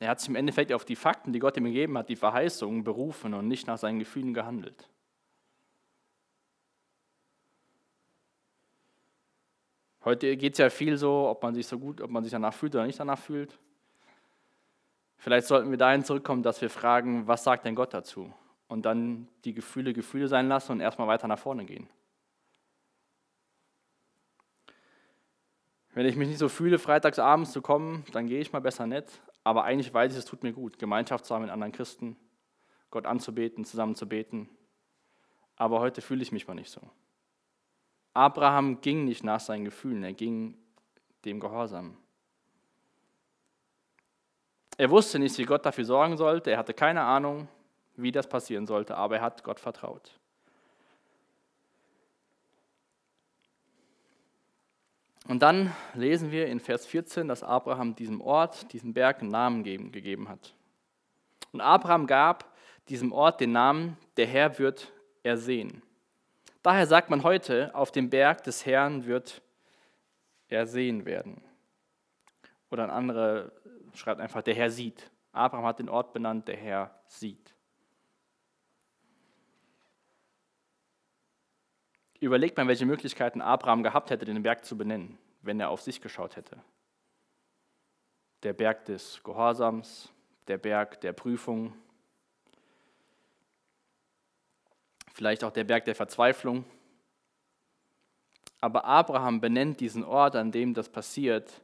Er 0.00 0.08
hat 0.08 0.20
sich 0.20 0.30
im 0.30 0.36
Endeffekt 0.36 0.72
auf 0.72 0.86
die 0.86 0.96
Fakten, 0.96 1.34
die 1.34 1.40
Gott 1.40 1.58
ihm 1.58 1.64
gegeben 1.64 1.98
hat, 1.98 2.08
die 2.08 2.16
Verheißungen 2.16 2.84
berufen 2.84 3.34
und 3.34 3.48
nicht 3.48 3.66
nach 3.66 3.76
seinen 3.76 3.98
Gefühlen 3.98 4.32
gehandelt. 4.32 4.88
Heute 10.04 10.36
geht 10.36 10.52
es 10.52 10.58
ja 10.58 10.68
viel 10.68 10.98
so, 10.98 11.28
ob 11.28 11.42
man 11.42 11.54
sich 11.54 11.66
so 11.66 11.78
gut, 11.78 12.00
ob 12.02 12.10
man 12.10 12.22
sich 12.22 12.32
danach 12.32 12.52
fühlt 12.52 12.74
oder 12.74 12.86
nicht 12.86 13.00
danach 13.00 13.18
fühlt. 13.18 13.58
Vielleicht 15.16 15.46
sollten 15.46 15.70
wir 15.70 15.78
dahin 15.78 16.04
zurückkommen, 16.04 16.42
dass 16.42 16.60
wir 16.60 16.68
fragen, 16.68 17.26
was 17.26 17.44
sagt 17.44 17.64
denn 17.64 17.74
Gott 17.74 17.94
dazu? 17.94 18.32
Und 18.68 18.84
dann 18.84 19.28
die 19.44 19.54
Gefühle 19.54 19.94
Gefühle 19.94 20.28
sein 20.28 20.48
lassen 20.48 20.72
und 20.72 20.80
erstmal 20.80 21.08
weiter 21.08 21.26
nach 21.26 21.38
vorne 21.38 21.64
gehen. 21.64 21.88
Wenn 25.94 26.06
ich 26.06 26.16
mich 26.16 26.28
nicht 26.28 26.38
so 26.38 26.48
fühle, 26.48 26.78
freitags 26.78 27.18
abends 27.18 27.52
zu 27.52 27.62
kommen, 27.62 28.04
dann 28.12 28.26
gehe 28.26 28.40
ich 28.40 28.52
mal 28.52 28.60
besser 28.60 28.86
nicht. 28.86 29.22
Aber 29.44 29.64
eigentlich 29.64 29.94
weiß 29.94 30.12
ich, 30.12 30.18
es 30.18 30.24
tut 30.24 30.42
mir 30.42 30.52
gut, 30.52 30.78
Gemeinschaft 30.78 31.24
zu 31.24 31.34
haben 31.34 31.42
mit 31.42 31.50
anderen 31.50 31.72
Christen, 31.72 32.16
Gott 32.90 33.06
anzubeten, 33.06 33.64
zusammen 33.64 33.94
zu 33.94 34.06
beten. 34.06 34.50
Aber 35.56 35.80
heute 35.80 36.02
fühle 36.02 36.22
ich 36.22 36.32
mich 36.32 36.46
mal 36.46 36.54
nicht 36.54 36.70
so. 36.70 36.90
Abraham 38.14 38.80
ging 38.80 39.04
nicht 39.04 39.24
nach 39.24 39.40
seinen 39.40 39.64
Gefühlen, 39.64 40.04
er 40.04 40.12
ging 40.12 40.56
dem 41.24 41.40
Gehorsam. 41.40 41.96
Er 44.76 44.90
wusste 44.90 45.18
nicht, 45.18 45.36
wie 45.38 45.44
Gott 45.44 45.66
dafür 45.66 45.84
sorgen 45.84 46.16
sollte, 46.16 46.50
er 46.52 46.58
hatte 46.58 46.74
keine 46.74 47.02
Ahnung, 47.02 47.48
wie 47.96 48.12
das 48.12 48.28
passieren 48.28 48.66
sollte, 48.66 48.96
aber 48.96 49.16
er 49.16 49.22
hat 49.22 49.44
Gott 49.44 49.60
vertraut. 49.60 50.18
Und 55.26 55.42
dann 55.42 55.72
lesen 55.94 56.30
wir 56.30 56.46
in 56.46 56.60
Vers 56.60 56.86
14, 56.86 57.28
dass 57.28 57.42
Abraham 57.42 57.94
diesem 57.94 58.20
Ort, 58.20 58.72
diesem 58.72 58.92
Berg 58.92 59.20
einen 59.22 59.30
Namen 59.30 59.64
gegeben 59.64 60.28
hat. 60.28 60.54
Und 61.52 61.60
Abraham 61.60 62.06
gab 62.06 62.52
diesem 62.88 63.12
Ort 63.12 63.40
den 63.40 63.52
Namen, 63.52 63.96
der 64.16 64.26
Herr 64.26 64.58
wird 64.58 64.92
ersehen. 65.22 65.82
Daher 66.64 66.86
sagt 66.86 67.10
man 67.10 67.22
heute, 67.24 67.74
auf 67.74 67.92
dem 67.92 68.08
Berg 68.08 68.42
des 68.44 68.64
Herrn 68.64 69.04
wird 69.04 69.42
er 70.48 70.66
sehen 70.66 71.04
werden. 71.04 71.44
Oder 72.70 72.84
ein 72.84 72.90
anderer 72.90 73.52
schreibt 73.92 74.18
einfach, 74.18 74.40
der 74.40 74.54
Herr 74.54 74.70
sieht. 74.70 75.10
Abraham 75.32 75.66
hat 75.66 75.78
den 75.78 75.90
Ort 75.90 76.14
benannt, 76.14 76.48
der 76.48 76.56
Herr 76.56 76.98
sieht. 77.06 77.54
Überlegt 82.18 82.56
man, 82.56 82.66
welche 82.66 82.86
Möglichkeiten 82.86 83.42
Abraham 83.42 83.82
gehabt 83.82 84.08
hätte, 84.08 84.24
den 84.24 84.42
Berg 84.42 84.64
zu 84.64 84.78
benennen, 84.78 85.18
wenn 85.42 85.60
er 85.60 85.68
auf 85.68 85.82
sich 85.82 86.00
geschaut 86.00 86.36
hätte. 86.36 86.56
Der 88.42 88.54
Berg 88.54 88.86
des 88.86 89.22
Gehorsams, 89.22 90.10
der 90.48 90.56
Berg 90.56 90.98
der 91.02 91.12
Prüfung, 91.12 91.74
vielleicht 95.14 95.44
auch 95.44 95.52
der 95.52 95.64
Berg 95.64 95.84
der 95.84 95.94
Verzweiflung. 95.94 96.64
Aber 98.60 98.84
Abraham 98.84 99.40
benennt 99.40 99.80
diesen 99.80 100.04
Ort, 100.04 100.36
an 100.36 100.50
dem 100.50 100.74
das 100.74 100.88
passiert, 100.88 101.62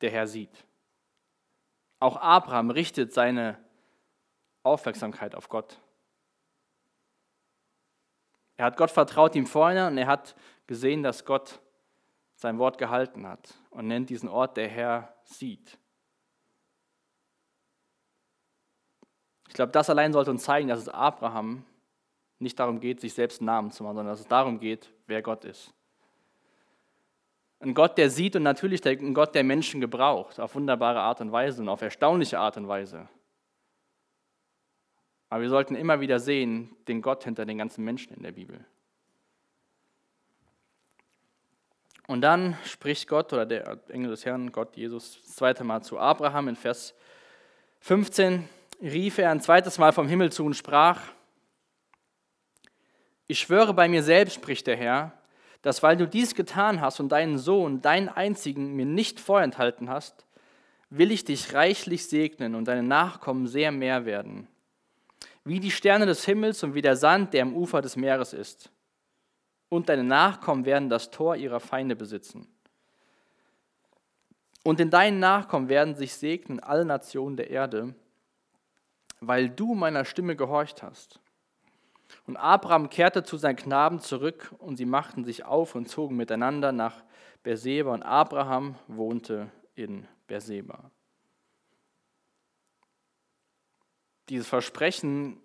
der 0.00 0.10
Herr 0.10 0.26
sieht. 0.26 0.64
Auch 2.00 2.16
Abraham 2.16 2.70
richtet 2.70 3.12
seine 3.12 3.58
Aufmerksamkeit 4.62 5.34
auf 5.34 5.48
Gott. 5.48 5.78
Er 8.56 8.66
hat 8.66 8.76
Gott 8.76 8.90
vertraut 8.90 9.34
ihm 9.34 9.46
vorher 9.46 9.88
und 9.88 9.98
er 9.98 10.06
hat 10.06 10.34
gesehen, 10.66 11.02
dass 11.02 11.24
Gott 11.24 11.60
sein 12.36 12.58
Wort 12.58 12.78
gehalten 12.78 13.26
hat 13.26 13.54
und 13.70 13.86
nennt 13.86 14.10
diesen 14.10 14.28
Ort, 14.28 14.56
der 14.56 14.68
Herr 14.68 15.14
sieht. 15.24 15.78
Ich 19.48 19.54
glaube, 19.54 19.72
das 19.72 19.90
allein 19.90 20.12
sollte 20.12 20.30
uns 20.30 20.44
zeigen, 20.44 20.68
dass 20.68 20.80
es 20.80 20.88
Abraham 20.88 21.64
nicht 22.38 22.58
darum 22.58 22.80
geht, 22.80 23.00
sich 23.00 23.14
selbst 23.14 23.40
einen 23.40 23.46
Namen 23.46 23.70
zu 23.70 23.82
machen, 23.82 23.96
sondern 23.96 24.12
dass 24.12 24.20
es 24.20 24.28
darum 24.28 24.60
geht, 24.60 24.92
wer 25.06 25.22
Gott 25.22 25.44
ist. 25.44 25.72
Ein 27.60 27.74
Gott, 27.74 27.98
der 27.98 28.08
sieht 28.10 28.36
und 28.36 28.44
natürlich 28.44 28.86
ein 28.86 29.14
Gott, 29.14 29.34
der 29.34 29.42
Menschen 29.42 29.80
gebraucht, 29.80 30.38
auf 30.38 30.54
wunderbare 30.54 31.00
Art 31.00 31.20
und 31.20 31.32
Weise 31.32 31.60
und 31.60 31.68
auf 31.68 31.82
erstaunliche 31.82 32.38
Art 32.38 32.56
und 32.56 32.68
Weise. 32.68 33.08
Aber 35.28 35.42
wir 35.42 35.48
sollten 35.48 35.74
immer 35.74 36.00
wieder 36.00 36.20
sehen, 36.20 36.76
den 36.86 37.02
Gott 37.02 37.24
hinter 37.24 37.44
den 37.44 37.58
ganzen 37.58 37.84
Menschen 37.84 38.14
in 38.14 38.22
der 38.22 38.32
Bibel. 38.32 38.64
Und 42.06 42.22
dann 42.22 42.56
spricht 42.64 43.06
Gott 43.08 43.32
oder 43.34 43.44
der 43.44 43.80
Engel 43.88 44.10
des 44.10 44.24
Herrn, 44.24 44.50
Gott 44.50 44.76
Jesus, 44.76 45.20
das 45.20 45.34
zweite 45.34 45.64
Mal 45.64 45.82
zu 45.82 45.98
Abraham 45.98 46.48
in 46.48 46.56
Vers 46.56 46.94
15, 47.80 48.48
rief 48.80 49.18
er 49.18 49.30
ein 49.30 49.40
zweites 49.40 49.76
Mal 49.78 49.92
vom 49.92 50.08
Himmel 50.08 50.32
zu 50.32 50.44
und 50.44 50.54
sprach, 50.54 51.02
ich 53.28 53.38
schwöre 53.38 53.74
bei 53.74 53.88
mir 53.88 54.02
selbst, 54.02 54.34
spricht 54.34 54.66
der 54.66 54.76
Herr, 54.76 55.12
dass 55.62 55.82
weil 55.82 55.96
du 55.96 56.08
dies 56.08 56.34
getan 56.34 56.80
hast 56.80 56.98
und 56.98 57.10
deinen 57.10 57.38
Sohn, 57.38 57.80
deinen 57.80 58.08
einzigen, 58.08 58.74
mir 58.74 58.86
nicht 58.86 59.20
vorenthalten 59.20 59.88
hast, 59.88 60.26
will 60.90 61.12
ich 61.12 61.24
dich 61.24 61.52
reichlich 61.52 62.08
segnen 62.08 62.54
und 62.54 62.66
deine 62.66 62.82
Nachkommen 62.82 63.46
sehr 63.46 63.70
mehr 63.70 64.06
werden. 64.06 64.48
Wie 65.44 65.60
die 65.60 65.70
Sterne 65.70 66.06
des 66.06 66.24
Himmels 66.24 66.62
und 66.62 66.74
wie 66.74 66.82
der 66.82 66.96
Sand, 66.96 67.34
der 67.34 67.42
am 67.42 67.54
Ufer 67.54 67.82
des 67.82 67.96
Meeres 67.96 68.32
ist. 68.32 68.70
Und 69.68 69.90
deine 69.90 70.04
Nachkommen 70.04 70.64
werden 70.64 70.88
das 70.88 71.10
Tor 71.10 71.36
ihrer 71.36 71.60
Feinde 71.60 71.96
besitzen. 71.96 72.48
Und 74.64 74.80
in 74.80 74.90
deinen 74.90 75.18
Nachkommen 75.18 75.68
werden 75.68 75.94
sich 75.94 76.14
segnen 76.14 76.60
alle 76.60 76.84
Nationen 76.84 77.36
der 77.36 77.50
Erde, 77.50 77.94
weil 79.20 79.50
du 79.50 79.74
meiner 79.74 80.04
Stimme 80.04 80.36
gehorcht 80.36 80.82
hast. 80.82 81.20
Und 82.26 82.36
Abraham 82.36 82.90
kehrte 82.90 83.22
zu 83.22 83.36
seinen 83.36 83.56
Knaben 83.56 84.00
zurück 84.00 84.54
und 84.58 84.76
sie 84.76 84.86
machten 84.86 85.24
sich 85.24 85.44
auf 85.44 85.74
und 85.74 85.88
zogen 85.88 86.16
miteinander 86.16 86.72
nach 86.72 87.02
Berseba 87.42 87.92
und 87.92 88.02
Abraham 88.02 88.76
wohnte 88.86 89.50
in 89.74 90.06
Berseba. 90.26 90.90
Dieses 94.28 94.48
Versprechen, 94.48 95.40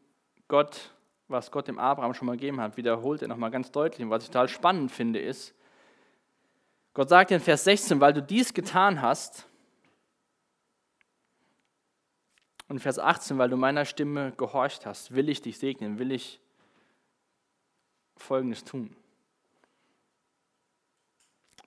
Gott, 0.47 0.93
was 1.27 1.51
Gott 1.51 1.67
dem 1.67 1.79
Abraham 1.79 2.13
schon 2.13 2.25
mal 2.25 2.33
gegeben 2.33 2.59
hat, 2.59 2.75
wiederholt 2.75 3.21
er 3.21 3.27
nochmal 3.27 3.51
ganz 3.51 3.71
deutlich. 3.71 4.03
Und 4.03 4.09
was 4.09 4.23
ich 4.23 4.29
total 4.29 4.49
spannend 4.49 4.91
finde, 4.91 5.19
ist, 5.19 5.55
Gott 6.93 7.09
sagt 7.09 7.31
in 7.31 7.39
Vers 7.39 7.63
16, 7.63 8.01
weil 8.01 8.13
du 8.13 8.21
dies 8.21 8.53
getan 8.53 9.01
hast, 9.01 9.47
und 12.73 12.79
Vers 12.79 12.97
18, 12.97 13.37
weil 13.37 13.49
du 13.49 13.57
meiner 13.57 13.85
Stimme 13.85 14.33
gehorcht 14.35 14.85
hast, 14.85 15.13
will 15.13 15.29
ich 15.29 15.41
dich 15.41 15.59
segnen, 15.59 15.99
will 15.99 16.11
ich 16.11 16.39
Folgendes 18.23 18.63
tun. 18.63 18.95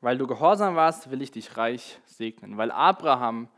Weil 0.01 0.19
du 0.19 0.27
gehorsam 0.27 0.77
warst, 0.77 1.11
will 1.11 1.23
ich 1.23 1.31
dich 1.31 1.57
reich 1.57 2.01
segnen. 2.05 2.57
Weil 2.57 2.71
Abraham 2.71 3.49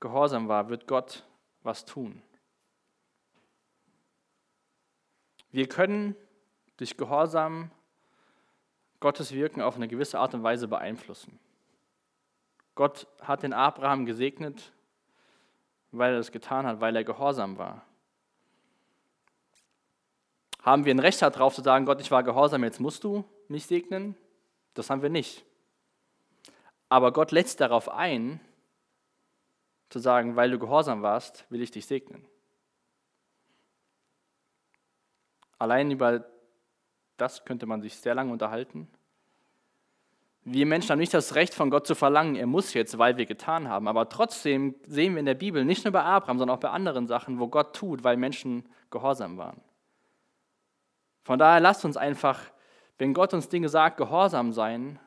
gehorsam 0.00 0.48
war, 0.48 0.68
wird 0.68 0.86
Gott 0.86 1.24
was 1.62 1.84
tun. 1.84 2.22
Wir 5.50 5.68
können 5.68 6.14
durch 6.76 6.96
Gehorsam 6.96 7.70
Gottes 9.00 9.32
Wirken 9.32 9.62
auf 9.62 9.76
eine 9.76 9.88
gewisse 9.88 10.18
Art 10.18 10.34
und 10.34 10.42
Weise 10.42 10.68
beeinflussen. 10.68 11.38
Gott 12.74 13.06
hat 13.22 13.42
den 13.42 13.52
Abraham 13.52 14.06
gesegnet, 14.06 14.72
weil 15.90 16.12
er 16.12 16.18
es 16.18 16.32
getan 16.32 16.66
hat, 16.66 16.80
weil 16.80 16.94
er 16.96 17.04
gehorsam 17.04 17.58
war. 17.58 17.87
Haben 20.68 20.84
wir 20.84 20.94
ein 20.94 20.98
Recht 20.98 21.22
darauf 21.22 21.54
zu 21.54 21.62
sagen, 21.62 21.86
Gott, 21.86 21.98
ich 21.98 22.10
war 22.10 22.22
gehorsam, 22.22 22.62
jetzt 22.62 22.78
musst 22.78 23.02
du 23.02 23.24
mich 23.48 23.64
segnen? 23.64 24.14
Das 24.74 24.90
haben 24.90 25.00
wir 25.00 25.08
nicht. 25.08 25.46
Aber 26.90 27.10
Gott 27.10 27.32
lässt 27.32 27.62
darauf 27.62 27.88
ein, 27.88 28.38
zu 29.88 29.98
sagen, 29.98 30.36
weil 30.36 30.50
du 30.50 30.58
gehorsam 30.58 31.00
warst, 31.00 31.46
will 31.48 31.62
ich 31.62 31.70
dich 31.70 31.86
segnen. 31.86 32.22
Allein 35.58 35.90
über 35.90 36.26
das 37.16 37.46
könnte 37.46 37.64
man 37.64 37.80
sich 37.80 37.96
sehr 37.96 38.14
lange 38.14 38.30
unterhalten. 38.30 38.88
Wir 40.44 40.66
Menschen 40.66 40.90
haben 40.90 40.98
nicht 40.98 41.14
das 41.14 41.34
Recht 41.34 41.54
von 41.54 41.70
Gott 41.70 41.86
zu 41.86 41.94
verlangen, 41.94 42.36
er 42.36 42.46
muss 42.46 42.74
jetzt, 42.74 42.98
weil 42.98 43.16
wir 43.16 43.24
getan 43.24 43.70
haben. 43.70 43.88
Aber 43.88 44.10
trotzdem 44.10 44.74
sehen 44.86 45.14
wir 45.14 45.20
in 45.20 45.24
der 45.24 45.32
Bibel, 45.32 45.64
nicht 45.64 45.86
nur 45.86 45.92
bei 45.92 46.02
Abraham, 46.02 46.38
sondern 46.38 46.58
auch 46.58 46.60
bei 46.60 46.68
anderen 46.68 47.06
Sachen, 47.06 47.40
wo 47.40 47.48
Gott 47.48 47.74
tut, 47.74 48.04
weil 48.04 48.18
Menschen 48.18 48.68
gehorsam 48.90 49.38
waren. 49.38 49.62
Von 51.28 51.38
daher 51.38 51.60
lasst 51.60 51.84
uns 51.84 51.98
einfach, 51.98 52.40
wenn 52.96 53.12
Gott 53.12 53.34
uns 53.34 53.50
Dinge 53.50 53.68
sagt, 53.68 53.98
gehorsam 53.98 54.54
sein 54.54 54.98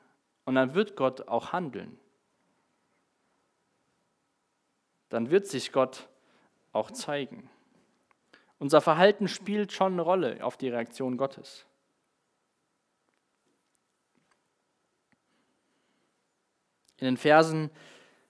und 0.46 0.54
dann 0.54 0.76
wird 0.76 0.96
Gott 0.96 1.28
auch 1.28 1.52
handeln. 1.52 1.98
Dann 5.10 5.32
wird 5.32 5.48
sich 5.48 5.72
Gott 5.72 6.10
auch 6.74 6.92
zeigen. 6.92 7.50
Unser 8.60 8.82
Verhalten 8.82 9.28
spielt 9.28 9.74
schon 9.74 9.94
eine 9.94 10.04
Rolle 10.04 10.46
auf 10.46 10.58
die 10.58 10.70
Reaktion 10.70 11.18
Gottes. 11.18 11.66
In 16.98 17.06
den 17.06 17.18
Versen, 17.18 17.72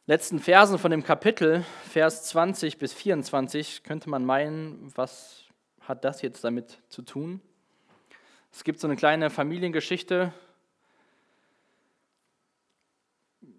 letzten 0.05 0.39
Versen 0.39 0.79
von 0.79 0.91
dem 0.91 1.03
Kapitel, 1.03 1.65
Vers 1.89 2.23
20 2.29 2.77
bis 2.77 2.93
24, 2.93 3.83
könnte 3.83 4.09
man 4.09 4.23
meinen, 4.23 4.95
was 4.95 5.43
hat 5.81 6.05
das 6.05 6.21
jetzt 6.21 6.45
damit 6.45 6.81
zu 6.87 7.01
tun? 7.01 7.41
Es 8.53 8.65
gibt 8.65 8.79
so 8.81 8.87
eine 8.87 8.97
kleine 8.97 9.29
Familiengeschichte. 9.29 10.33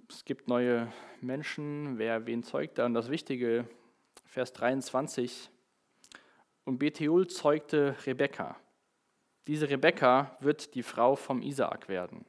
Es 0.09 0.25
gibt 0.25 0.49
neue 0.49 0.93
Menschen, 1.23 1.99
wer 1.99 2.27
wen 2.27 2.43
zeugt 2.43 2.77
da. 2.77 2.85
Und 2.85 2.93
das 2.93 3.09
Wichtige, 3.09 3.67
Vers 4.27 4.53
23, 4.53 5.51
und 6.65 6.79
Bethuel 6.79 7.27
zeugte 7.27 7.97
Rebekka. 8.05 8.57
Diese 9.47 9.69
Rebekka 9.69 10.37
wird 10.41 10.75
die 10.75 10.83
Frau 10.83 11.17
vom 11.17 11.41
Isaak 11.41 11.89
werden. 11.89 12.27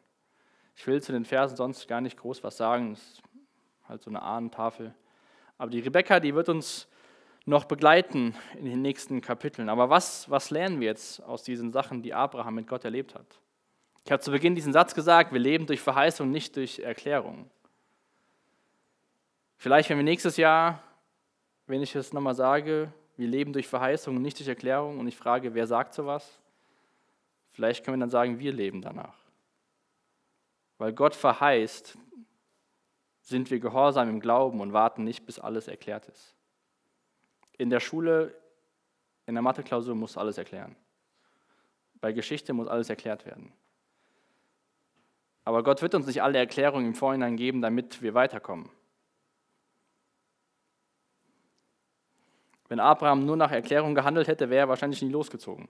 Ich 0.75 0.87
will 0.87 1.01
zu 1.01 1.11
den 1.11 1.25
Versen 1.25 1.57
sonst 1.57 1.87
gar 1.87 2.01
nicht 2.01 2.17
groß 2.17 2.43
was 2.43 2.57
sagen, 2.57 2.91
das 2.91 3.01
ist 3.01 3.21
halt 3.87 4.01
so 4.01 4.09
eine 4.09 4.21
Ahnentafel. 4.21 4.95
Aber 5.57 5.69
die 5.69 5.81
Rebekka, 5.81 6.21
die 6.21 6.33
wird 6.33 6.49
uns 6.49 6.87
noch 7.45 7.65
begleiten 7.65 8.35
in 8.57 8.65
den 8.65 8.81
nächsten 8.81 9.21
Kapiteln. 9.21 9.69
Aber 9.69 9.89
was, 9.89 10.29
was 10.29 10.49
lernen 10.49 10.79
wir 10.79 10.87
jetzt 10.87 11.21
aus 11.23 11.43
diesen 11.43 11.71
Sachen, 11.71 12.01
die 12.01 12.13
Abraham 12.13 12.55
mit 12.55 12.67
Gott 12.67 12.85
erlebt 12.85 13.15
hat? 13.15 13.39
Ich 14.05 14.11
habe 14.11 14.21
zu 14.21 14.31
Beginn 14.31 14.55
diesen 14.55 14.73
Satz 14.73 14.93
gesagt, 14.93 15.31
wir 15.31 15.39
leben 15.39 15.65
durch 15.65 15.81
Verheißung, 15.81 16.29
nicht 16.29 16.55
durch 16.55 16.79
Erklärung. 16.79 17.49
Vielleicht, 19.57 19.89
wenn 19.89 19.97
wir 19.97 20.03
nächstes 20.03 20.37
Jahr, 20.37 20.83
wenn 21.67 21.81
ich 21.81 21.95
es 21.95 22.11
nochmal 22.11 22.35
sage, 22.35 22.91
wir 23.15 23.27
leben 23.27 23.53
durch 23.53 23.67
Verheißung, 23.67 24.21
nicht 24.21 24.39
durch 24.39 24.47
Erklärung 24.49 24.99
und 24.99 25.07
ich 25.07 25.15
frage, 25.15 25.53
wer 25.53 25.67
sagt 25.67 25.93
sowas? 25.93 26.39
Vielleicht 27.51 27.85
können 27.85 27.97
wir 27.97 28.01
dann 28.01 28.09
sagen, 28.09 28.39
wir 28.39 28.51
leben 28.51 28.81
danach. 28.81 29.15
Weil 30.79 30.91
Gott 30.91 31.15
verheißt, 31.15 31.97
sind 33.21 33.51
wir 33.51 33.59
gehorsam 33.59 34.09
im 34.09 34.19
Glauben 34.19 34.59
und 34.59 34.73
warten 34.73 35.03
nicht, 35.03 35.25
bis 35.25 35.39
alles 35.39 35.67
erklärt 35.67 36.07
ist. 36.07 36.35
In 37.57 37.69
der 37.69 37.79
Schule, 37.79 38.33
in 39.25 39.35
der 39.35 39.41
Matheklausur 39.41 39.95
muss 39.95 40.17
alles 40.17 40.37
erklären. 40.37 40.75
Bei 42.01 42.11
Geschichte 42.11 42.53
muss 42.53 42.67
alles 42.67 42.89
erklärt 42.89 43.25
werden. 43.25 43.53
Aber 45.45 45.63
Gott 45.63 45.81
wird 45.81 45.95
uns 45.95 46.07
nicht 46.07 46.21
alle 46.21 46.37
Erklärungen 46.37 46.87
im 46.87 46.95
Vorhinein 46.95 47.37
geben, 47.37 47.61
damit 47.61 48.01
wir 48.01 48.13
weiterkommen. 48.13 48.69
Wenn 52.69 52.79
Abraham 52.79 53.25
nur 53.25 53.37
nach 53.37 53.51
Erklärung 53.51 53.93
gehandelt 53.93 54.27
hätte, 54.27 54.49
wäre 54.49 54.65
er 54.65 54.69
wahrscheinlich 54.69 55.01
nie 55.01 55.11
losgezogen. 55.11 55.67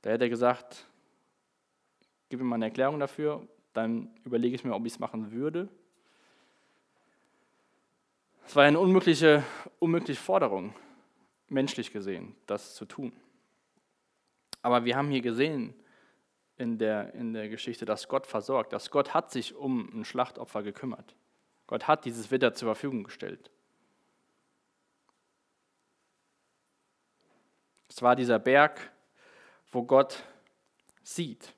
Da 0.00 0.10
hätte 0.10 0.24
er 0.24 0.30
gesagt, 0.30 0.86
gib 2.28 2.40
mir 2.40 2.44
mal 2.44 2.56
eine 2.56 2.64
Erklärung 2.66 2.98
dafür, 2.98 3.46
dann 3.72 4.10
überlege 4.24 4.54
ich 4.54 4.64
mir, 4.64 4.74
ob 4.74 4.84
ich 4.84 4.94
es 4.94 4.98
machen 4.98 5.30
würde. 5.30 5.68
Es 8.52 8.56
war 8.56 8.64
eine 8.64 8.78
unmögliche, 8.78 9.42
unmögliche 9.78 10.20
Forderung, 10.20 10.74
menschlich 11.48 11.90
gesehen, 11.90 12.36
das 12.44 12.74
zu 12.74 12.84
tun. 12.84 13.10
Aber 14.60 14.84
wir 14.84 14.94
haben 14.94 15.08
hier 15.08 15.22
gesehen 15.22 15.72
in 16.58 16.76
der, 16.76 17.14
in 17.14 17.32
der 17.32 17.48
Geschichte, 17.48 17.86
dass 17.86 18.08
Gott 18.08 18.26
versorgt, 18.26 18.74
dass 18.74 18.90
Gott 18.90 19.14
hat 19.14 19.30
sich 19.30 19.54
um 19.54 19.88
ein 19.98 20.04
Schlachtopfer 20.04 20.62
gekümmert. 20.62 21.16
Gott 21.66 21.88
hat 21.88 22.04
dieses 22.04 22.30
Witter 22.30 22.52
zur 22.52 22.68
Verfügung 22.68 23.04
gestellt. 23.04 23.50
Es 27.88 28.02
war 28.02 28.16
dieser 28.16 28.38
Berg, 28.38 28.92
wo 29.70 29.82
Gott 29.82 30.22
sieht. 31.02 31.54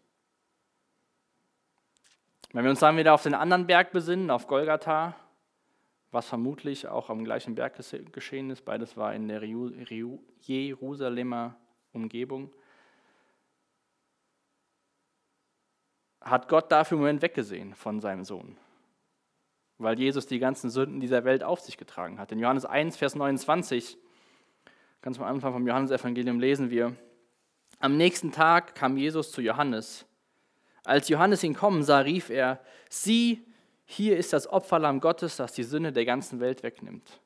Wenn 2.52 2.62
wir 2.62 2.70
uns 2.70 2.78
dann 2.78 2.96
wieder 2.96 3.14
auf 3.14 3.24
den 3.24 3.35
anderen 3.35 3.66
Berg 3.66 3.90
besinnen, 3.90 4.30
auf 4.30 4.46
Golgatha, 4.46 5.16
was 6.14 6.29
vermutlich 6.29 6.88
auch 6.88 7.11
am 7.11 7.24
gleichen 7.24 7.55
Berg 7.57 7.74
geschehen 8.12 8.48
ist, 8.50 8.64
beides 8.64 8.96
war 8.96 9.12
in 9.14 9.29
der 9.29 9.42
Jerusalemer 10.40 11.57
Umgebung, 11.92 12.50
hat 16.20 16.48
Gott 16.48 16.72
dafür 16.72 16.96
im 16.96 17.03
Moment 17.03 17.20
weggesehen 17.20 17.74
von 17.74 18.00
seinem 18.00 18.24
Sohn, 18.24 18.57
weil 19.79 19.98
Jesus 19.98 20.27
die 20.27 20.38
ganzen 20.38 20.70
Sünden 20.70 21.00
dieser 21.00 21.24
Welt 21.24 21.42
auf 21.44 21.61
sich 21.61 21.77
getragen 21.77 22.18
hat. 22.18 22.33
In 22.33 22.38
Johannes 22.38 22.64
1, 22.64 22.96
Vers 22.96 23.14
29, 23.14 23.98
ganz 25.03 25.18
am 25.18 25.24
Anfang 25.24 25.53
vom 25.53 25.66
Johannesevangelium 25.66 26.40
lesen 26.40 26.70
wir, 26.70 26.96
am 27.81 27.96
nächsten 27.96 28.33
Tag 28.33 28.74
kam 28.74 28.96
Jesus 28.96 29.33
zu 29.33 29.42
Johannes. 29.42 30.07
Als 30.85 31.09
Johannes 31.09 31.42
ihn 31.42 31.55
kommen 31.55 31.83
sah, 31.83 31.98
rief 31.98 32.31
er, 32.31 32.61
sieh, 32.88 33.44
hier 33.84 34.16
ist 34.16 34.32
das 34.32 34.46
Opferlamm 34.46 35.00
Gottes, 35.00 35.36
das 35.36 35.52
die 35.52 35.62
Sünde 35.62 35.92
der 35.92 36.04
ganzen 36.04 36.40
Welt 36.40 36.62
wegnimmt. 36.62 37.20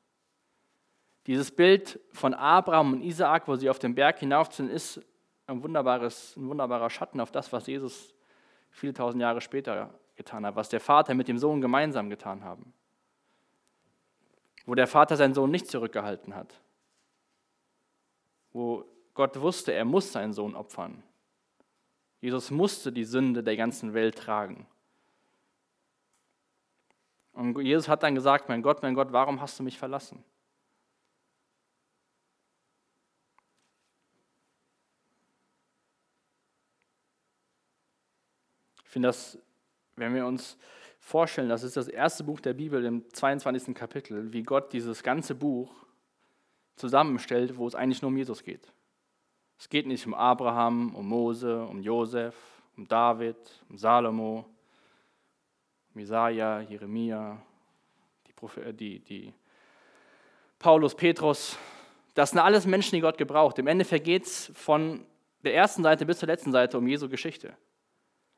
Dieses 1.27 1.51
Bild 1.51 1.99
von 2.11 2.33
Abraham 2.33 2.93
und 2.93 3.01
Isaak, 3.01 3.47
wo 3.47 3.55
sie 3.55 3.69
auf 3.69 3.79
den 3.79 3.95
Berg 3.95 4.19
hinaufziehen, 4.19 4.69
ist 4.69 5.01
ein, 5.47 5.63
wunderbares, 5.63 6.35
ein 6.35 6.47
wunderbarer 6.49 6.89
Schatten 6.89 7.19
auf 7.19 7.31
das, 7.31 7.51
was 7.53 7.67
Jesus 7.67 8.13
viele 8.71 8.93
tausend 8.93 9.21
Jahre 9.21 9.41
später 9.41 9.93
getan 10.15 10.45
hat, 10.45 10.55
was 10.55 10.69
der 10.69 10.79
Vater 10.79 11.13
mit 11.13 11.27
dem 11.27 11.37
Sohn 11.37 11.61
gemeinsam 11.61 12.09
getan 12.09 12.43
haben. 12.43 12.73
Wo 14.65 14.75
der 14.75 14.87
Vater 14.87 15.17
seinen 15.17 15.33
Sohn 15.33 15.51
nicht 15.51 15.67
zurückgehalten 15.67 16.35
hat. 16.35 16.59
Wo 18.51 18.85
Gott 19.13 19.39
wusste, 19.39 19.71
er 19.73 19.85
muss 19.85 20.11
seinen 20.11 20.33
Sohn 20.33 20.55
opfern. 20.55 21.03
Jesus 22.21 22.51
musste 22.51 22.91
die 22.91 23.05
Sünde 23.05 23.43
der 23.43 23.55
ganzen 23.55 23.93
Welt 23.93 24.17
tragen. 24.17 24.67
Und 27.33 27.59
Jesus 27.61 27.87
hat 27.87 28.03
dann 28.03 28.15
gesagt, 28.15 28.49
mein 28.49 28.61
Gott, 28.61 28.81
mein 28.81 28.95
Gott, 28.95 29.11
warum 29.11 29.39
hast 29.41 29.59
du 29.59 29.63
mich 29.63 29.77
verlassen? 29.77 30.23
Ich 38.83 38.89
finde 38.89 39.09
das, 39.09 39.37
wenn 39.95 40.15
wir 40.15 40.25
uns 40.25 40.57
vorstellen, 40.99 41.49
das 41.49 41.63
ist 41.63 41.77
das 41.77 41.87
erste 41.87 42.23
Buch 42.23 42.39
der 42.39 42.53
Bibel 42.53 42.83
im 42.83 43.07
22. 43.13 43.75
Kapitel, 43.75 44.33
wie 44.33 44.43
Gott 44.43 44.73
dieses 44.73 45.03
ganze 45.03 45.35
Buch 45.35 45.71
zusammenstellt, 46.75 47.57
wo 47.57 47.67
es 47.67 47.75
eigentlich 47.75 48.01
nur 48.01 48.09
um 48.09 48.17
Jesus 48.17 48.43
geht. 48.43 48.71
Es 49.59 49.69
geht 49.69 49.85
nicht 49.85 50.07
um 50.07 50.13
Abraham, 50.13 50.95
um 50.95 51.07
Mose, 51.07 51.63
um 51.65 51.81
Josef, 51.81 52.35
um 52.77 52.87
David, 52.87 53.37
um 53.69 53.77
Salomo, 53.77 54.45
Isaiah, 55.99 56.61
Jeremia, 56.61 57.41
die, 58.27 58.33
Prophet, 58.33 58.79
die, 58.79 58.99
die 58.99 59.33
Paulus, 60.57 60.95
Petrus. 60.95 61.57
Das 62.13 62.31
sind 62.31 62.39
alles 62.39 62.65
Menschen, 62.65 62.95
die 62.95 63.01
Gott 63.01 63.17
gebraucht. 63.17 63.59
Im 63.59 63.67
Endeffekt 63.67 64.05
geht 64.05 64.25
es 64.25 64.51
von 64.55 65.05
der 65.43 65.55
ersten 65.55 65.83
Seite 65.83 66.05
bis 66.05 66.19
zur 66.19 66.27
letzten 66.27 66.51
Seite 66.51 66.77
um 66.77 66.87
Jesu 66.87 67.07
Geschichte. 67.07 67.55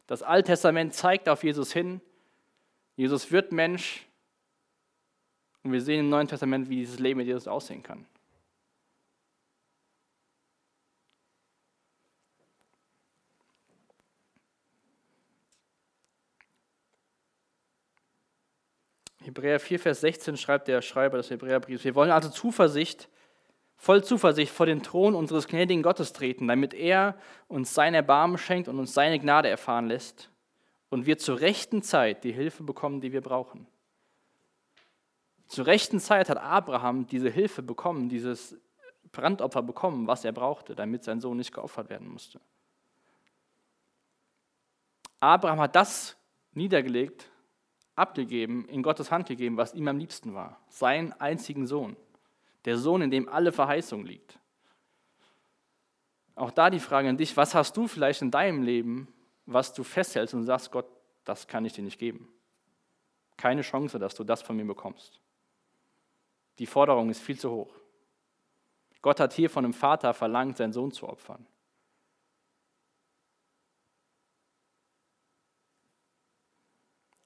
Das 0.07 0.21
Alte 0.21 0.51
Testament 0.51 0.93
zeigt 0.93 1.29
auf 1.29 1.43
Jesus 1.43 1.71
hin. 1.71 2.01
Jesus 2.95 3.31
wird 3.31 3.51
Mensch. 3.51 4.05
Und 5.63 5.71
wir 5.71 5.81
sehen 5.81 6.01
im 6.01 6.09
Neuen 6.09 6.27
Testament, 6.27 6.69
wie 6.69 6.77
dieses 6.77 6.99
Leben 6.99 7.19
mit 7.19 7.27
Jesus 7.27 7.47
aussehen 7.47 7.83
kann. 7.83 8.05
Hebräer 19.23 19.59
4, 19.59 19.79
Vers 19.79 20.01
16 20.01 20.37
schreibt 20.37 20.67
der 20.67 20.81
Schreiber 20.81 21.17
des 21.17 21.29
Hebräerbriefs, 21.29 21.83
wir 21.83 21.95
wollen 21.95 22.11
also 22.11 22.29
Zuversicht, 22.29 23.07
voll 23.77 24.03
Zuversicht 24.03 24.51
vor 24.51 24.65
den 24.65 24.83
Thron 24.83 25.15
unseres 25.15 25.47
gnädigen 25.47 25.83
Gottes 25.83 26.13
treten, 26.13 26.47
damit 26.47 26.73
er 26.73 27.15
uns 27.47 27.73
sein 27.73 27.93
Erbarmen 27.93 28.37
schenkt 28.37 28.67
und 28.67 28.79
uns 28.79 28.93
seine 28.93 29.19
Gnade 29.19 29.49
erfahren 29.49 29.87
lässt 29.87 30.29
und 30.89 31.05
wir 31.05 31.17
zur 31.17 31.39
rechten 31.39 31.81
Zeit 31.81 32.23
die 32.23 32.31
Hilfe 32.31 32.63
bekommen, 32.63 33.01
die 33.01 33.11
wir 33.11 33.21
brauchen. 33.21 33.67
Zur 35.47 35.65
rechten 35.65 35.99
Zeit 35.99 36.29
hat 36.29 36.37
Abraham 36.37 37.07
diese 37.07 37.29
Hilfe 37.29 37.61
bekommen, 37.61 38.09
dieses 38.09 38.55
Brandopfer 39.11 39.61
bekommen, 39.61 40.07
was 40.07 40.25
er 40.25 40.31
brauchte, 40.31 40.75
damit 40.75 41.03
sein 41.03 41.19
Sohn 41.19 41.37
nicht 41.37 41.53
geopfert 41.53 41.89
werden 41.89 42.07
musste. 42.07 42.39
Abraham 45.19 45.59
hat 45.59 45.75
das 45.75 46.17
niedergelegt, 46.53 47.30
abgegeben, 47.95 48.65
in 48.67 48.83
Gottes 48.83 49.11
Hand 49.11 49.27
gegeben, 49.27 49.57
was 49.57 49.73
ihm 49.73 49.87
am 49.87 49.97
liebsten 49.97 50.33
war. 50.33 50.59
Seinen 50.69 51.13
einzigen 51.13 51.67
Sohn. 51.67 51.95
Der 52.65 52.77
Sohn, 52.77 53.01
in 53.01 53.11
dem 53.11 53.27
alle 53.27 53.51
Verheißung 53.51 54.05
liegt. 54.05 54.39
Auch 56.35 56.51
da 56.51 56.69
die 56.69 56.79
Frage 56.79 57.09
an 57.09 57.17
dich, 57.17 57.35
was 57.37 57.53
hast 57.53 57.75
du 57.75 57.87
vielleicht 57.87 58.21
in 58.21 58.31
deinem 58.31 58.63
Leben, 58.63 59.07
was 59.45 59.73
du 59.73 59.83
festhältst 59.83 60.33
und 60.33 60.45
sagst, 60.45 60.71
Gott, 60.71 60.87
das 61.25 61.47
kann 61.47 61.65
ich 61.65 61.73
dir 61.73 61.83
nicht 61.83 61.99
geben. 61.99 62.27
Keine 63.37 63.61
Chance, 63.61 63.99
dass 63.99 64.15
du 64.15 64.23
das 64.23 64.41
von 64.41 64.55
mir 64.55 64.65
bekommst. 64.65 65.19
Die 66.59 66.65
Forderung 66.65 67.09
ist 67.09 67.21
viel 67.21 67.39
zu 67.39 67.51
hoch. 67.51 67.73
Gott 69.01 69.19
hat 69.19 69.33
hier 69.33 69.49
von 69.49 69.65
einem 69.65 69.73
Vater 69.73 70.13
verlangt, 70.13 70.57
seinen 70.57 70.73
Sohn 70.73 70.91
zu 70.91 71.07
opfern. 71.07 71.45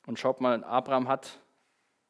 Und 0.06 0.20
schaut 0.20 0.42
mal, 0.42 0.64
Abraham 0.64 1.08
hat 1.08 1.40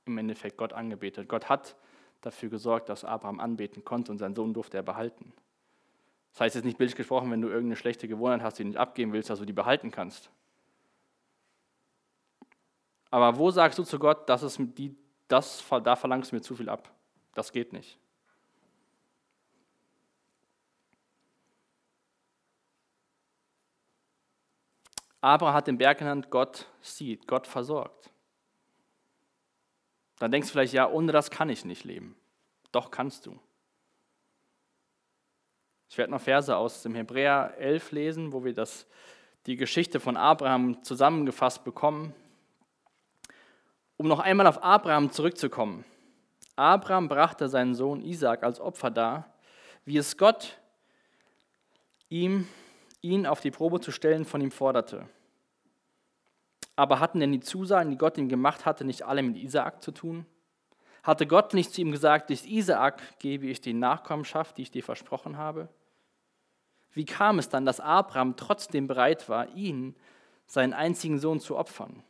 im 0.05 0.17
Endeffekt 0.17 0.57
Gott 0.57 0.73
angebetet. 0.73 1.27
Gott 1.29 1.49
hat 1.49 1.75
dafür 2.21 2.49
gesorgt, 2.49 2.89
dass 2.89 3.05
Abraham 3.05 3.39
anbeten 3.39 3.83
konnte 3.85 4.11
und 4.11 4.17
seinen 4.17 4.35
Sohn 4.35 4.53
durfte 4.53 4.77
er 4.77 4.83
behalten. 4.83 5.33
Das 6.31 6.41
heißt 6.41 6.55
jetzt 6.55 6.65
nicht 6.65 6.77
bildlich 6.77 6.97
gesprochen, 6.97 7.31
wenn 7.31 7.41
du 7.41 7.47
irgendeine 7.47 7.77
schlechte 7.77 8.07
Gewohnheit 8.07 8.41
hast, 8.41 8.59
die 8.59 8.63
du 8.63 8.69
nicht 8.69 8.77
abgeben 8.77 9.13
willst, 9.13 9.29
dass 9.29 9.39
du 9.39 9.45
die 9.45 9.53
behalten 9.53 9.91
kannst. 9.91 10.29
Aber 13.09 13.37
wo 13.37 13.51
sagst 13.51 13.79
du 13.79 13.83
zu 13.83 13.97
Gott, 13.97 14.27
das 14.27 14.43
ist 14.43 14.59
die, 14.77 14.93
das, 15.29 15.63
da 15.83 15.95
verlangst 15.95 16.31
du 16.31 16.35
mir 16.35 16.41
zu 16.41 16.55
viel 16.55 16.67
ab? 16.67 16.91
Das 17.33 17.53
geht 17.53 17.71
nicht. 17.71 17.97
Abraham 25.25 25.55
hat 25.55 25.65
den 25.65 25.79
Berg 25.79 25.97
genannt, 25.97 26.29
Gott 26.29 26.67
sieht, 26.81 27.27
Gott 27.27 27.47
versorgt. 27.47 28.11
Dann 30.19 30.29
denkst 30.29 30.49
du 30.49 30.51
vielleicht, 30.51 30.73
ja, 30.73 30.87
ohne 30.87 31.11
das 31.11 31.31
kann 31.31 31.49
ich 31.49 31.65
nicht 31.65 31.83
leben. 31.83 32.15
Doch 32.71 32.91
kannst 32.91 33.25
du. 33.25 33.39
Ich 35.89 35.97
werde 35.97 36.11
noch 36.11 36.21
Verse 36.21 36.55
aus 36.55 36.83
dem 36.83 36.93
Hebräer 36.93 37.55
11 37.57 37.91
lesen, 37.91 38.33
wo 38.33 38.43
wir 38.43 38.53
das, 38.53 38.85
die 39.47 39.55
Geschichte 39.55 39.99
von 39.99 40.15
Abraham 40.15 40.83
zusammengefasst 40.83 41.63
bekommen. 41.63 42.13
Um 43.97 44.07
noch 44.07 44.19
einmal 44.19 44.45
auf 44.45 44.61
Abraham 44.61 45.09
zurückzukommen. 45.09 45.85
Abraham 46.55 47.07
brachte 47.07 47.49
seinen 47.49 47.73
Sohn 47.73 48.03
Isaac 48.03 48.43
als 48.43 48.59
Opfer 48.59 48.91
dar, 48.91 49.33
wie 49.85 49.97
es 49.97 50.17
Gott 50.17 50.59
ihm, 52.09 52.47
ihn 53.05 53.25
auf 53.25 53.39
die 53.39 53.51
Probe 53.51 53.79
zu 53.79 53.91
stellen, 53.91 54.25
von 54.25 54.41
ihm 54.41 54.51
forderte. 54.51 55.07
Aber 56.75 56.99
hatten 56.99 57.19
denn 57.19 57.31
die 57.31 57.39
Zusagen, 57.39 57.91
die 57.91 57.97
Gott 57.97 58.17
ihm 58.17 58.27
gemacht 58.27 58.65
hatte, 58.65 58.83
nicht 58.83 59.03
alle 59.03 59.23
mit 59.23 59.37
Isaak 59.37 59.81
zu 59.81 59.91
tun? 59.91 60.25
Hatte 61.03 61.27
Gott 61.27 61.53
nicht 61.53 61.71
zu 61.71 61.81
ihm 61.81 61.91
gesagt, 61.91 62.29
durch 62.29 62.45
Isaak 62.45 63.19
gebe 63.19 63.45
ich 63.45 63.61
die 63.61 63.73
Nachkommenschaft, 63.73 64.57
die 64.57 64.63
ich 64.63 64.71
dir 64.71 64.83
versprochen 64.83 65.37
habe? 65.37 65.69
Wie 66.91 67.05
kam 67.05 67.39
es 67.39 67.47
dann, 67.47 67.65
dass 67.65 67.79
Abraham 67.79 68.35
trotzdem 68.35 68.87
bereit 68.87 69.29
war, 69.29 69.49
ihn, 69.49 69.95
seinen 70.47 70.73
einzigen 70.73 71.19
Sohn, 71.19 71.39
zu 71.39 71.57
opfern? 71.57 72.03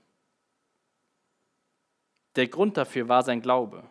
Der 2.36 2.48
Grund 2.48 2.78
dafür 2.78 3.08
war 3.08 3.24
sein 3.24 3.42
Glaube. 3.42 3.84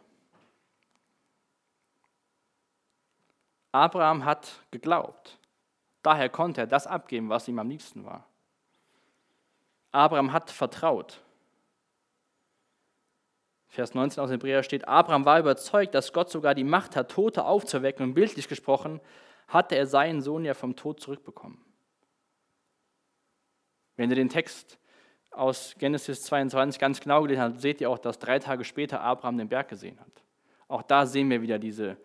Abraham 3.73 4.25
hat 4.25 4.63
geglaubt. 4.71 5.39
Daher 6.05 6.29
konnte 6.29 6.61
er 6.61 6.67
das 6.67 6.87
abgeben, 6.87 7.31
was 7.31 7.49
ihm 7.49 7.59
am 7.59 7.71
liebsten 7.71 8.05
war. 8.05 8.29
Abraham 9.91 10.35
hat 10.35 10.51
vertraut. 10.51 11.23
Vers 13.69 13.95
19 13.95 14.23
aus 14.23 14.31
Hebräer 14.31 14.63
steht, 14.63 14.87
Abraham 14.87 15.25
war 15.25 15.41
überzeugt, 15.41 15.95
dass 15.95 16.13
Gott 16.13 16.31
sogar 16.31 16.55
die 16.55 16.63
Macht 16.63 16.95
hat, 16.95 17.11
Tote 17.11 17.47
aufzuwecken. 17.47 18.05
Und 18.05 18.15
bildlich 18.15 18.49
gesprochen 18.49 19.01
hatte 19.49 19.77
er 19.77 19.87
seinen 19.87 20.21
Sohn 20.21 20.45
ja 20.45 20.53
vom 20.53 20.77
Tod 20.77 21.01
zurückbekommen. 21.01 21.65
Wenn 23.97 24.11
ihr 24.11 24.17
den 24.17 24.29
Text 24.29 24.79
aus 25.31 25.75
Genesis 25.79 26.23
22 26.25 26.79
ganz 26.79 27.01
genau 27.01 27.23
gelesen 27.23 27.43
habt, 27.43 27.61
seht 27.63 27.81
ihr 27.81 27.89
auch, 27.89 27.99
dass 27.99 28.19
drei 28.19 28.39
Tage 28.39 28.65
später 28.65 29.01
Abraham 29.01 29.39
den 29.39 29.49
Berg 29.49 29.69
gesehen 29.69 29.99
hat. 29.99 30.23
Auch 30.69 30.83
da 30.83 31.07
sehen 31.07 31.31
wir 31.31 31.41
wieder 31.41 31.59
diese 31.59 31.97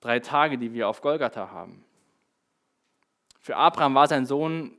drei 0.00 0.20
Tage, 0.20 0.58
die 0.58 0.74
wir 0.74 0.86
auf 0.86 1.00
Golgatha 1.00 1.50
haben. 1.50 1.86
Für 3.48 3.56
Abraham 3.56 3.94
war 3.94 4.06
sein 4.06 4.26
Sohn 4.26 4.76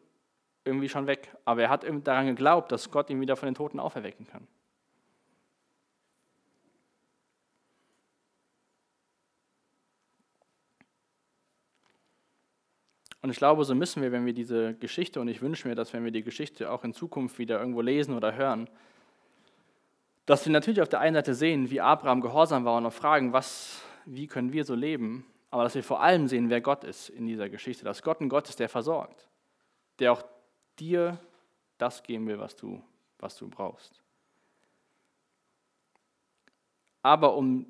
irgendwie 0.63 0.89
schon 0.89 1.07
weg. 1.07 1.35
Aber 1.43 1.63
er 1.63 1.69
hat 1.71 1.83
daran 2.03 2.27
geglaubt, 2.27 2.71
dass 2.71 2.91
Gott 2.91 3.09
ihn 3.09 3.19
wieder 3.19 3.35
von 3.35 3.47
den 3.47 3.55
Toten 3.55 3.79
auferwecken 3.79 4.27
kann. 4.27 4.47
Und 13.23 13.31
ich 13.31 13.37
glaube, 13.37 13.65
so 13.65 13.73
müssen 13.73 14.03
wir, 14.03 14.11
wenn 14.11 14.27
wir 14.27 14.33
diese 14.33 14.75
Geschichte, 14.75 15.19
und 15.19 15.29
ich 15.29 15.41
wünsche 15.41 15.67
mir, 15.67 15.73
dass 15.73 15.91
wenn 15.93 16.03
wir 16.03 16.11
die 16.11 16.21
Geschichte 16.21 16.69
auch 16.69 16.83
in 16.83 16.93
Zukunft 16.93 17.39
wieder 17.39 17.59
irgendwo 17.59 17.81
lesen 17.81 18.13
oder 18.13 18.35
hören, 18.35 18.69
dass 20.27 20.45
wir 20.45 20.53
natürlich 20.53 20.83
auf 20.83 20.89
der 20.89 20.99
einen 20.99 21.15
Seite 21.15 21.33
sehen, 21.33 21.71
wie 21.71 21.81
Abraham 21.81 22.21
gehorsam 22.21 22.65
war 22.65 22.77
und 22.77 22.85
auch 22.85 22.93
fragen, 22.93 23.33
was, 23.33 23.81
wie 24.05 24.27
können 24.27 24.53
wir 24.53 24.63
so 24.63 24.75
leben, 24.75 25.25
aber 25.51 25.63
dass 25.63 25.75
wir 25.75 25.83
vor 25.83 26.01
allem 26.01 26.27
sehen, 26.27 26.49
wer 26.49 26.61
Gott 26.61 26.83
ist 26.83 27.09
in 27.09 27.25
dieser 27.25 27.49
Geschichte, 27.49 27.83
dass 27.83 28.03
Gott 28.03 28.21
ein 28.21 28.29
Gott 28.29 28.49
ist, 28.49 28.59
der 28.59 28.69
versorgt, 28.69 29.27
der 29.99 30.13
auch 30.13 30.23
dir 30.79 31.19
das 31.77 32.03
geben 32.03 32.27
will, 32.27 32.39
was 32.39 32.55
du, 32.55 32.83
was 33.17 33.35
du 33.35 33.49
brauchst. 33.49 34.03
Aber 37.01 37.35
um 37.35 37.65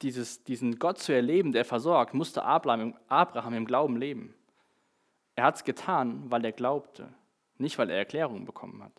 dieses, 0.00 0.42
diesen 0.42 0.78
Gott 0.78 0.98
zu 0.98 1.12
erleben, 1.12 1.52
der 1.52 1.64
versorgt, 1.64 2.14
musste 2.14 2.42
Abraham, 2.42 2.96
Abraham 3.06 3.54
im 3.54 3.66
Glauben 3.66 3.96
leben. 3.96 4.34
Er 5.36 5.44
hat 5.44 5.56
es 5.56 5.64
getan, 5.64 6.30
weil 6.30 6.44
er 6.44 6.52
glaubte, 6.52 7.14
nicht 7.58 7.78
weil 7.78 7.90
er 7.90 7.98
Erklärungen 7.98 8.44
bekommen 8.44 8.82
hat. 8.82 8.92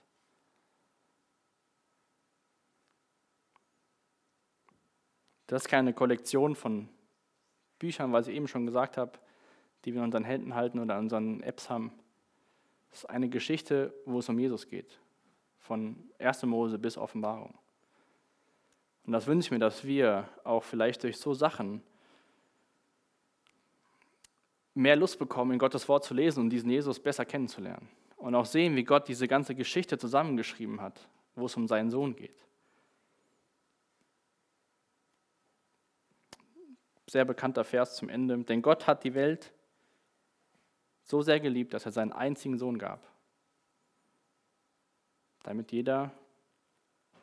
Das 5.48 5.64
ist 5.64 5.68
keine 5.68 5.94
Kollektion 5.94 6.56
von 6.56 6.90
Büchern, 7.80 8.14
was 8.14 8.28
ich 8.28 8.36
eben 8.36 8.48
schon 8.48 8.66
gesagt 8.66 8.98
habe, 8.98 9.14
die 9.86 9.94
wir 9.94 10.00
in 10.00 10.06
unseren 10.06 10.24
Händen 10.24 10.56
halten 10.56 10.80
oder 10.80 10.96
in 10.96 11.04
unseren 11.04 11.42
Apps 11.42 11.70
haben. 11.70 11.92
Das 12.90 13.00
ist 13.00 13.10
eine 13.10 13.30
Geschichte, 13.30 13.94
wo 14.06 14.20
es 14.20 14.30
um 14.30 14.40
Jesus 14.40 14.68
geht. 14.68 15.00
Von 15.60 16.10
1. 16.20 16.44
Mose 16.44 16.78
bis 16.78 16.98
Offenbarung. 16.98 17.54
Und 19.06 19.14
das 19.14 19.28
wünsche 19.28 19.48
ich 19.48 19.52
mir, 19.52 19.60
dass 19.60 19.84
wir 19.84 20.30
auch 20.44 20.64
vielleicht 20.64 21.04
durch 21.04 21.18
so 21.18 21.34
Sachen 21.34 21.82
mehr 24.74 24.96
Lust 24.96 25.20
bekommen, 25.20 25.52
in 25.52 25.60
Gottes 25.60 25.88
Wort 25.90 26.04
zu 26.04 26.14
lesen 26.14 26.42
und 26.42 26.50
diesen 26.50 26.70
Jesus 26.70 27.00
besser 27.00 27.26
kennenzulernen. 27.26 27.90
Und 28.18 28.36
auch 28.36 28.46
sehen, 28.46 28.76
wie 28.76 28.84
Gott 28.84 29.08
diese 29.08 29.28
ganze 29.28 29.56
Geschichte 29.56 29.98
zusammengeschrieben 29.98 30.82
hat, 30.82 31.08
wo 31.36 31.46
es 31.46 31.56
um 31.58 31.68
seinen 31.68 31.92
Sohn 31.92 32.16
geht. 32.16 32.44
Sehr 37.14 37.26
bekannter 37.26 37.64
Vers 37.64 37.96
zum 37.96 38.10
Ende. 38.10 38.40
Denn 38.40 38.64
Gott 38.64 38.88
hat 38.88 39.04
die 39.04 39.14
Welt 39.14 39.54
so 41.04 41.22
sehr 41.22 41.40
geliebt, 41.40 41.72
dass 41.76 41.86
er 41.86 41.92
seinen 41.92 42.12
einzigen 42.12 42.58
Sohn 42.58 42.80
gab, 42.80 43.08
damit 45.44 45.72
jeder, 45.72 46.12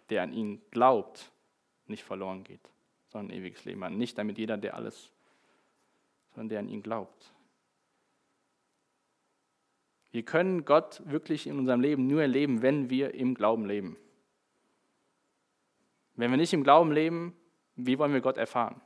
der 0.09 0.23
an 0.23 0.33
ihn 0.33 0.63
glaubt, 0.71 1.33
nicht 1.89 2.05
verloren 2.05 2.45
geht, 2.45 2.61
sondern 3.09 3.33
ein 3.33 3.41
ewiges 3.41 3.65
Leben 3.65 3.83
hat. 3.83 3.91
Nicht 3.91 4.17
damit 4.17 4.39
jeder, 4.39 4.57
der 4.59 4.77
alles, 4.77 5.11
sondern 6.35 6.51
der 6.51 6.59
an 6.61 6.69
ihn 6.69 6.85
glaubt. 6.85 7.35
Wir 10.13 10.25
können 10.25 10.65
Gott 10.65 11.03
wirklich 11.05 11.49
in 11.49 11.59
unserem 11.59 11.81
Leben 11.81 12.07
nur 12.07 12.23
erleben, 12.23 12.63
wenn 12.63 12.91
wir 12.91 13.13
im 13.15 13.35
Glauben 13.35 13.67
leben. 13.67 13.97
Wenn 16.15 16.31
wir 16.31 16.39
nicht 16.39 16.53
im 16.53 16.63
Glauben 16.63 16.93
leben, 16.93 17.37
wie 17.75 17.99
wollen 17.99 18.13
wir 18.13 18.21
Gott 18.21 18.37
erfahren? 18.37 18.81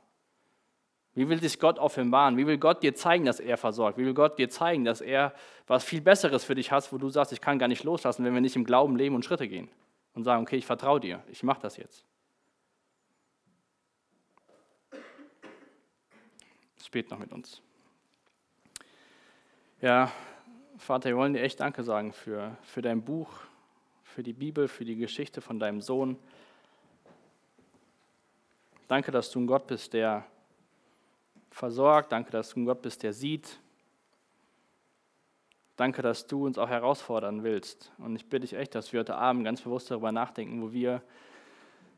Wie 1.15 1.29
will 1.29 1.41
sich 1.41 1.59
Gott 1.59 1.79
offenbaren? 1.79 2.35
Wie 2.35 2.45
will 2.45 2.57
Gott 2.57 2.83
dir 2.83 2.93
zeigen, 2.93 3.23
dass 3.23 3.39
er 3.39 3.57
versorgt? 3.57 3.97
Wie 3.97 4.05
will 4.05 4.13
Gott 4.13 4.37
dir 4.37 4.49
zeigen, 4.49 4.83
dass 4.83 4.99
er 4.99 5.33
was 5.65 5.85
viel 5.85 6.01
Besseres 6.01 6.43
für 6.43 6.55
dich 6.55 6.71
hat, 6.71 6.91
wo 6.91 6.97
du 6.97 7.09
sagst, 7.09 7.31
ich 7.31 7.39
kann 7.39 7.57
gar 7.57 7.69
nicht 7.69 7.85
loslassen, 7.85 8.25
wenn 8.25 8.33
wir 8.33 8.41
nicht 8.41 8.57
im 8.57 8.65
Glauben 8.65 8.97
leben 8.97 9.15
und 9.15 9.23
Schritte 9.23 9.47
gehen 9.47 9.69
und 10.13 10.25
sagen, 10.25 10.43
okay, 10.43 10.57
ich 10.57 10.65
vertraue 10.65 10.99
dir, 10.99 11.23
ich 11.31 11.41
mache 11.41 11.61
das 11.61 11.77
jetzt. 11.77 12.05
Spät 16.95 17.09
noch 17.09 17.17
mit 17.17 17.33
uns. 17.33 17.61
Ja, 19.81 20.11
Vater, 20.77 21.09
wir 21.09 21.17
wollen 21.17 21.33
dir 21.33 21.41
echt 21.41 21.59
Danke 21.59 21.83
sagen 21.83 22.13
für, 22.13 22.55
für 22.61 22.81
dein 22.81 23.03
Buch, 23.03 23.29
für 24.03 24.23
die 24.23 24.33
Bibel, 24.33 24.67
für 24.67 24.85
die 24.85 24.95
Geschichte 24.95 25.41
von 25.41 25.59
deinem 25.59 25.81
Sohn. 25.81 26.17
Danke, 28.87 29.11
dass 29.11 29.31
du 29.31 29.39
ein 29.39 29.47
Gott 29.47 29.67
bist, 29.67 29.93
der 29.93 30.25
versorgt. 31.55 32.11
Danke, 32.11 32.31
dass 32.31 32.49
du 32.49 32.59
ein 32.59 32.65
Gott 32.65 32.81
bist, 32.81 33.01
der 33.01 33.13
sieht. 33.13 33.59
Danke, 35.77 36.01
dass 36.01 36.27
du 36.27 36.45
uns 36.45 36.57
auch 36.57 36.67
herausfordern 36.67 37.43
willst. 37.43 37.93
Und 37.97 38.15
ich 38.17 38.25
bitte 38.25 38.41
dich 38.41 38.53
echt, 38.53 38.75
dass 38.75 38.91
wir 38.91 38.99
heute 38.99 39.15
Abend 39.15 39.45
ganz 39.45 39.61
bewusst 39.61 39.89
darüber 39.89 40.11
nachdenken, 40.11 40.61
wo 40.61 40.73
wir 40.73 41.01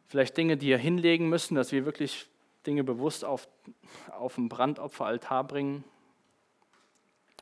vielleicht 0.06 0.38
Dinge 0.38 0.58
dir 0.58 0.78
hinlegen 0.78 1.28
müssen, 1.28 1.56
dass 1.56 1.72
wir 1.72 1.86
wirklich 1.86 2.28
Dinge 2.68 2.84
bewusst 2.84 3.26
auf, 3.26 3.48
auf 4.12 4.36
den 4.36 4.48
Brandopferaltar 4.48 5.44
bringen, 5.44 5.84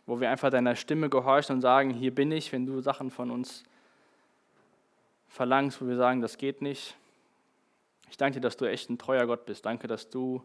wo 0.06 0.22
wir 0.22 0.30
einfach 0.30 0.50
deiner 0.50 0.78
Stimme 0.78 1.10
gehorchen 1.10 1.58
und 1.58 1.62
sagen, 1.62 1.90
hier 1.90 2.16
bin 2.16 2.32
ich, 2.32 2.52
wenn 2.54 2.66
du 2.66 2.80
Sachen 2.80 3.12
von 3.12 3.30
uns 3.30 3.64
verlangst, 5.28 5.82
wo 5.82 5.88
wir 5.88 5.98
sagen, 5.98 6.22
das 6.22 6.38
geht 6.38 6.62
nicht. 6.62 6.96
Ich 8.10 8.16
danke 8.16 8.36
dir, 8.36 8.42
dass 8.42 8.56
du 8.56 8.66
echt 8.66 8.90
ein 8.90 8.98
treuer 8.98 9.26
Gott 9.26 9.46
bist. 9.46 9.66
Danke, 9.66 9.88
dass 9.88 10.10
du 10.10 10.42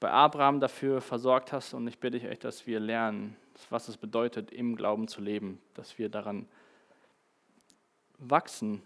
bei 0.00 0.10
Abraham 0.10 0.60
dafür 0.60 1.00
versorgt 1.00 1.52
hast. 1.52 1.74
Und 1.74 1.86
ich 1.86 1.98
bitte 1.98 2.18
dich 2.18 2.28
echt, 2.28 2.44
dass 2.44 2.66
wir 2.66 2.80
lernen, 2.80 3.36
was 3.70 3.88
es 3.88 3.96
bedeutet, 3.96 4.50
im 4.50 4.76
Glauben 4.76 5.08
zu 5.08 5.20
leben, 5.20 5.60
dass 5.74 5.98
wir 5.98 6.08
daran 6.08 6.46
wachsen 8.18 8.82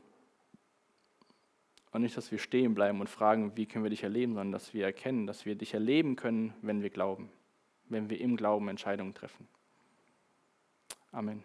und 1.93 2.03
nicht, 2.03 2.17
dass 2.17 2.31
wir 2.31 2.39
stehen 2.39 2.75
bleiben 2.75 3.01
und 3.01 3.09
fragen, 3.09 3.57
wie 3.57 3.67
können 3.67 3.85
wir 3.85 3.91
dich 3.91 4.05
erleben, 4.05 4.35
sondern 4.35 4.53
dass 4.53 4.73
wir 4.75 4.85
erkennen, 4.85 5.27
dass 5.27 5.45
wir 5.45 5.57
dich 5.57 5.75
erleben 5.75 6.17
können, 6.17 6.55
wenn 6.63 6.83
wir 6.83 6.91
glauben, 6.91 7.31
wenn 7.89 8.11
wir 8.11 8.21
im 8.21 8.37
Glauben 8.37 8.69
Entscheidungen 8.69 9.15
treffen. 9.15 9.49
Amen. 11.13 11.43